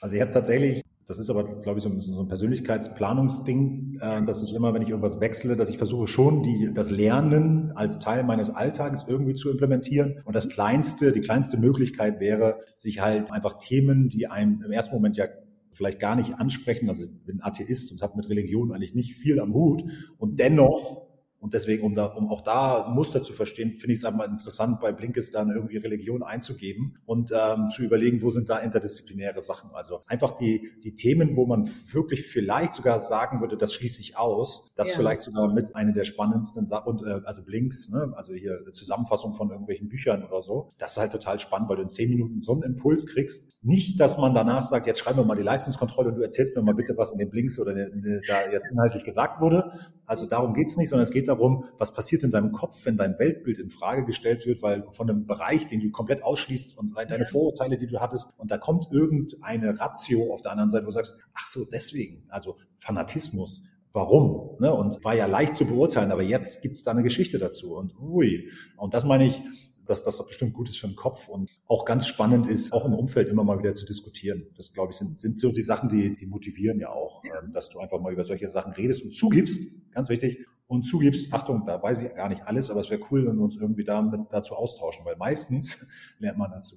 Also 0.00 0.14
ich 0.14 0.20
habe 0.20 0.30
tatsächlich, 0.30 0.82
das 1.06 1.18
ist 1.18 1.30
aber, 1.30 1.44
glaube 1.44 1.78
ich, 1.78 1.84
so, 1.84 2.00
so 2.00 2.20
ein 2.20 2.28
Persönlichkeitsplanungsding, 2.28 3.98
äh, 4.00 4.22
dass 4.24 4.42
ich 4.42 4.54
immer, 4.54 4.74
wenn 4.74 4.82
ich 4.82 4.90
irgendwas 4.90 5.20
wechsle, 5.20 5.56
dass 5.56 5.70
ich 5.70 5.78
versuche 5.78 6.06
schon, 6.06 6.42
die, 6.42 6.70
das 6.74 6.90
Lernen 6.90 7.72
als 7.72 7.98
Teil 7.98 8.24
meines 8.24 8.50
Alltages 8.50 9.04
irgendwie 9.08 9.34
zu 9.34 9.50
implementieren. 9.50 10.20
Und 10.24 10.34
das 10.34 10.48
kleinste, 10.48 11.12
die 11.12 11.20
kleinste 11.20 11.58
Möglichkeit 11.58 12.20
wäre, 12.20 12.60
sich 12.74 13.00
halt 13.00 13.32
einfach 13.32 13.58
Themen, 13.58 14.08
die 14.08 14.26
einem 14.26 14.62
im 14.62 14.72
ersten 14.72 14.94
Moment 14.94 15.16
ja 15.16 15.26
vielleicht 15.70 16.00
gar 16.00 16.16
nicht 16.16 16.34
ansprechen. 16.34 16.88
Also 16.88 17.04
ich 17.04 17.10
bin 17.24 17.42
Atheist 17.42 17.92
und 17.92 18.02
habe 18.02 18.16
mit 18.16 18.28
Religion 18.28 18.72
eigentlich 18.72 18.94
nicht 18.94 19.14
viel 19.14 19.40
am 19.40 19.54
Hut 19.54 19.84
und 20.18 20.40
dennoch 20.40 21.05
und 21.46 21.54
deswegen, 21.54 21.84
um, 21.84 21.94
da, 21.94 22.06
um 22.06 22.28
auch 22.28 22.40
da 22.40 22.88
Muster 22.88 23.22
zu 23.22 23.32
verstehen, 23.32 23.78
finde 23.78 23.92
ich 23.92 24.00
es 24.00 24.04
einmal 24.04 24.28
interessant, 24.28 24.80
bei 24.80 24.90
Blinkist 24.90 25.32
dann 25.36 25.48
irgendwie 25.50 25.76
Religion 25.76 26.24
einzugeben 26.24 26.98
und 27.06 27.30
ähm, 27.32 27.68
zu 27.68 27.84
überlegen, 27.84 28.20
wo 28.20 28.30
sind 28.30 28.48
da 28.48 28.58
interdisziplinäre 28.58 29.40
Sachen. 29.40 29.70
Also 29.72 30.02
einfach 30.08 30.32
die, 30.32 30.72
die 30.82 30.96
Themen, 30.96 31.36
wo 31.36 31.46
man 31.46 31.70
wirklich 31.92 32.26
vielleicht 32.26 32.74
sogar 32.74 33.00
sagen 33.00 33.40
würde, 33.40 33.56
das 33.56 33.72
schließe 33.74 34.00
ich 34.00 34.18
aus, 34.18 34.72
das 34.74 34.88
ja. 34.88 34.96
vielleicht 34.96 35.22
sogar 35.22 35.54
mit 35.54 35.76
einer 35.76 35.92
der 35.92 36.04
spannendsten 36.04 36.66
Sachen, 36.66 36.88
und 36.88 37.02
äh, 37.02 37.20
also 37.24 37.44
Blinks, 37.44 37.90
ne? 37.90 38.12
also 38.16 38.34
hier 38.34 38.58
eine 38.62 38.72
Zusammenfassung 38.72 39.36
von 39.36 39.50
irgendwelchen 39.50 39.88
Büchern 39.88 40.24
oder 40.24 40.42
so, 40.42 40.72
das 40.78 40.94
ist 40.94 40.98
halt 40.98 41.12
total 41.12 41.38
spannend, 41.38 41.68
weil 41.68 41.76
du 41.76 41.82
in 41.82 41.88
zehn 41.88 42.08
Minuten 42.08 42.42
so 42.42 42.54
einen 42.54 42.64
Impuls 42.64 43.06
kriegst. 43.06 43.55
Nicht, 43.66 43.98
dass 43.98 44.16
man 44.16 44.32
danach 44.32 44.62
sagt, 44.62 44.86
jetzt 44.86 45.00
schreiben 45.00 45.18
wir 45.18 45.24
mal 45.24 45.34
die 45.34 45.42
Leistungskontrolle 45.42 46.10
und 46.10 46.14
du 46.14 46.22
erzählst 46.22 46.54
mir 46.54 46.62
mal 46.62 46.74
bitte, 46.74 46.96
was 46.96 47.10
in 47.10 47.18
den 47.18 47.30
Blinks 47.30 47.58
oder 47.58 47.72
in, 47.72 48.04
in, 48.04 48.20
da 48.28 48.48
jetzt 48.52 48.70
inhaltlich 48.70 49.02
gesagt 49.02 49.40
wurde. 49.40 49.72
Also 50.04 50.26
darum 50.26 50.54
geht's 50.54 50.76
nicht, 50.76 50.88
sondern 50.88 51.02
es 51.02 51.10
geht 51.10 51.26
darum, 51.26 51.64
was 51.76 51.92
passiert 51.92 52.22
in 52.22 52.30
deinem 52.30 52.52
Kopf, 52.52 52.76
wenn 52.84 52.96
dein 52.96 53.18
Weltbild 53.18 53.58
in 53.58 53.70
Frage 53.70 54.04
gestellt 54.04 54.46
wird, 54.46 54.62
weil 54.62 54.84
von 54.92 55.10
einem 55.10 55.26
Bereich, 55.26 55.66
den 55.66 55.80
du 55.80 55.90
komplett 55.90 56.22
ausschließt 56.22 56.78
und 56.78 56.94
deine 56.96 57.26
Vorurteile, 57.26 57.76
die 57.76 57.88
du 57.88 57.98
hattest, 57.98 58.30
und 58.38 58.52
da 58.52 58.56
kommt 58.56 58.86
irgendeine 58.92 59.80
Ratio 59.80 60.32
auf 60.32 60.42
der 60.42 60.52
anderen 60.52 60.68
Seite, 60.68 60.84
wo 60.84 60.90
du 60.90 60.94
sagst, 60.94 61.16
ach 61.34 61.48
so, 61.48 61.64
deswegen, 61.64 62.22
also 62.28 62.54
Fanatismus, 62.78 63.64
warum? 63.92 64.58
Ne? 64.60 64.72
Und 64.72 65.02
war 65.02 65.16
ja 65.16 65.26
leicht 65.26 65.56
zu 65.56 65.64
beurteilen, 65.64 66.12
aber 66.12 66.22
jetzt 66.22 66.62
gibt 66.62 66.76
es 66.76 66.84
da 66.84 66.92
eine 66.92 67.02
Geschichte 67.02 67.38
dazu. 67.38 67.74
Und 67.74 67.98
ui, 67.98 68.48
und 68.76 68.94
das 68.94 69.04
meine 69.04 69.26
ich, 69.26 69.42
dass 69.86 70.02
das 70.02 70.24
bestimmt 70.26 70.52
gut 70.52 70.68
ist 70.68 70.78
für 70.78 70.86
den 70.86 70.96
Kopf 70.96 71.28
und 71.28 71.50
auch 71.66 71.84
ganz 71.84 72.06
spannend 72.06 72.46
ist, 72.46 72.72
auch 72.72 72.84
im 72.84 72.94
Umfeld 72.94 73.28
immer 73.28 73.44
mal 73.44 73.58
wieder 73.58 73.74
zu 73.74 73.86
diskutieren. 73.86 74.46
Das, 74.56 74.72
glaube 74.72 74.92
ich, 74.92 74.98
sind, 74.98 75.20
sind 75.20 75.38
so 75.38 75.52
die 75.52 75.62
Sachen, 75.62 75.88
die, 75.88 76.16
die 76.16 76.26
motivieren 76.26 76.80
ja 76.80 76.90
auch, 76.90 77.24
ja. 77.24 77.40
Ähm, 77.42 77.52
dass 77.52 77.68
du 77.68 77.78
einfach 77.78 78.00
mal 78.00 78.12
über 78.12 78.24
solche 78.24 78.48
Sachen 78.48 78.72
redest 78.72 79.04
und 79.04 79.14
zugibst, 79.14 79.70
ganz 79.92 80.08
wichtig, 80.08 80.46
und 80.68 80.82
zugibst, 80.82 81.32
Achtung, 81.32 81.64
da 81.64 81.80
weiß 81.82 82.00
ich 82.00 82.14
gar 82.14 82.28
nicht 82.28 82.42
alles, 82.46 82.70
aber 82.70 82.80
es 82.80 82.90
wäre 82.90 83.00
cool, 83.10 83.26
wenn 83.26 83.36
wir 83.36 83.44
uns 83.44 83.56
irgendwie 83.56 83.84
damit 83.84 84.20
dazu 84.30 84.54
austauschen, 84.54 85.04
weil 85.04 85.16
meistens 85.16 85.86
lernt 86.18 86.38
man 86.38 86.50
dazu. 86.50 86.76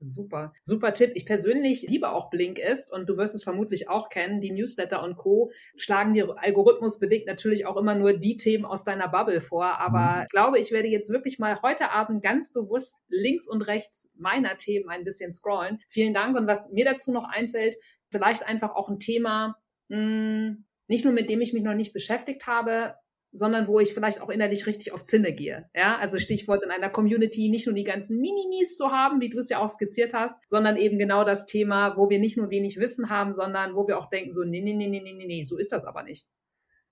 Super, 0.00 0.52
super 0.62 0.92
Tipp. 0.92 1.12
Ich 1.14 1.26
persönlich 1.26 1.82
liebe 1.82 2.10
auch 2.10 2.30
Blinkist 2.30 2.92
und 2.92 3.08
du 3.08 3.16
wirst 3.16 3.34
es 3.34 3.42
vermutlich 3.42 3.88
auch 3.88 4.10
kennen. 4.10 4.40
Die 4.40 4.52
Newsletter 4.52 5.02
und 5.02 5.16
Co. 5.16 5.50
schlagen 5.76 6.14
dir 6.14 6.36
algorithmusbedingt 6.38 7.26
natürlich 7.26 7.66
auch 7.66 7.76
immer 7.76 7.96
nur 7.96 8.12
die 8.12 8.36
Themen 8.36 8.64
aus 8.64 8.84
deiner 8.84 9.08
Bubble 9.08 9.40
vor. 9.40 9.80
Aber 9.80 10.16
mhm. 10.16 10.22
ich 10.22 10.28
glaube, 10.28 10.58
ich 10.60 10.70
werde 10.70 10.88
jetzt 10.88 11.10
wirklich 11.10 11.40
mal 11.40 11.60
heute 11.62 11.90
Abend 11.90 12.22
ganz 12.22 12.52
bewusst 12.52 12.96
links 13.08 13.48
und 13.48 13.62
rechts 13.62 14.12
meiner 14.16 14.56
Themen 14.56 14.88
ein 14.88 15.04
bisschen 15.04 15.32
scrollen. 15.32 15.80
Vielen 15.88 16.14
Dank. 16.14 16.36
Und 16.36 16.46
was 16.46 16.70
mir 16.70 16.84
dazu 16.84 17.10
noch 17.10 17.28
einfällt, 17.28 17.76
vielleicht 18.10 18.46
einfach 18.46 18.76
auch 18.76 18.88
ein 18.88 19.00
Thema, 19.00 19.56
mh, 19.88 19.96
hm, 19.96 20.64
nicht 20.86 21.04
nur 21.04 21.12
mit 21.12 21.28
dem 21.28 21.40
ich 21.40 21.52
mich 21.52 21.62
noch 21.62 21.74
nicht 21.74 21.92
beschäftigt 21.92 22.46
habe, 22.46 22.94
sondern 23.32 23.66
wo 23.66 23.80
ich 23.80 23.92
vielleicht 23.94 24.20
auch 24.20 24.30
innerlich 24.30 24.66
richtig 24.66 24.92
auf 24.92 25.04
Zinne 25.04 25.32
gehe. 25.32 25.68
Ja, 25.74 25.98
also 25.98 26.18
Stichwort 26.18 26.62
in 26.64 26.70
einer 26.70 26.88
Community 26.88 27.48
nicht 27.48 27.66
nur 27.66 27.74
die 27.74 27.84
ganzen 27.84 28.18
Minimis 28.20 28.76
zu 28.76 28.90
haben, 28.90 29.20
wie 29.20 29.28
du 29.28 29.38
es 29.38 29.48
ja 29.48 29.58
auch 29.58 29.68
skizziert 29.68 30.14
hast, 30.14 30.38
sondern 30.48 30.76
eben 30.76 30.98
genau 30.98 31.24
das 31.24 31.46
Thema, 31.46 31.96
wo 31.96 32.08
wir 32.10 32.18
nicht 32.18 32.36
nur 32.36 32.50
wenig 32.50 32.78
Wissen 32.78 33.10
haben, 33.10 33.32
sondern 33.32 33.74
wo 33.74 33.86
wir 33.86 33.98
auch 33.98 34.08
denken 34.08 34.32
so, 34.32 34.44
nee, 34.44 34.60
nee, 34.60 34.74
nee, 34.74 34.88
nee, 34.88 35.00
nee, 35.00 35.26
nee, 35.26 35.42
so 35.42 35.58
ist 35.58 35.72
das 35.72 35.84
aber 35.84 36.02
nicht. 36.02 36.26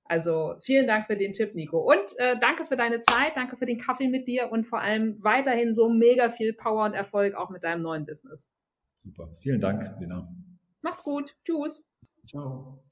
Also 0.08 0.54
vielen 0.60 0.86
Dank 0.86 1.06
für 1.06 1.16
den 1.16 1.32
Tipp, 1.32 1.54
Nico. 1.54 1.78
Und 1.78 2.18
äh, 2.18 2.38
danke 2.38 2.64
für 2.64 2.76
deine 2.76 3.00
Zeit, 3.00 3.36
danke 3.36 3.56
für 3.56 3.66
den 3.66 3.78
Kaffee 3.78 4.08
mit 4.08 4.28
dir 4.28 4.52
und 4.52 4.64
vor 4.64 4.80
allem 4.80 5.22
weiterhin 5.22 5.74
so 5.74 5.88
mega 5.88 6.30
viel 6.30 6.52
Power 6.52 6.84
und 6.84 6.94
Erfolg 6.94 7.34
auch 7.34 7.50
mit 7.50 7.64
deinem 7.64 7.82
neuen 7.82 8.06
Business. 8.06 8.52
Super. 8.94 9.34
Vielen 9.40 9.60
Dank, 9.60 10.00
Lena. 10.00 10.28
Mach's 10.80 11.02
gut. 11.02 11.36
Tschüss. 11.44 11.84
Ciao. 12.26 12.82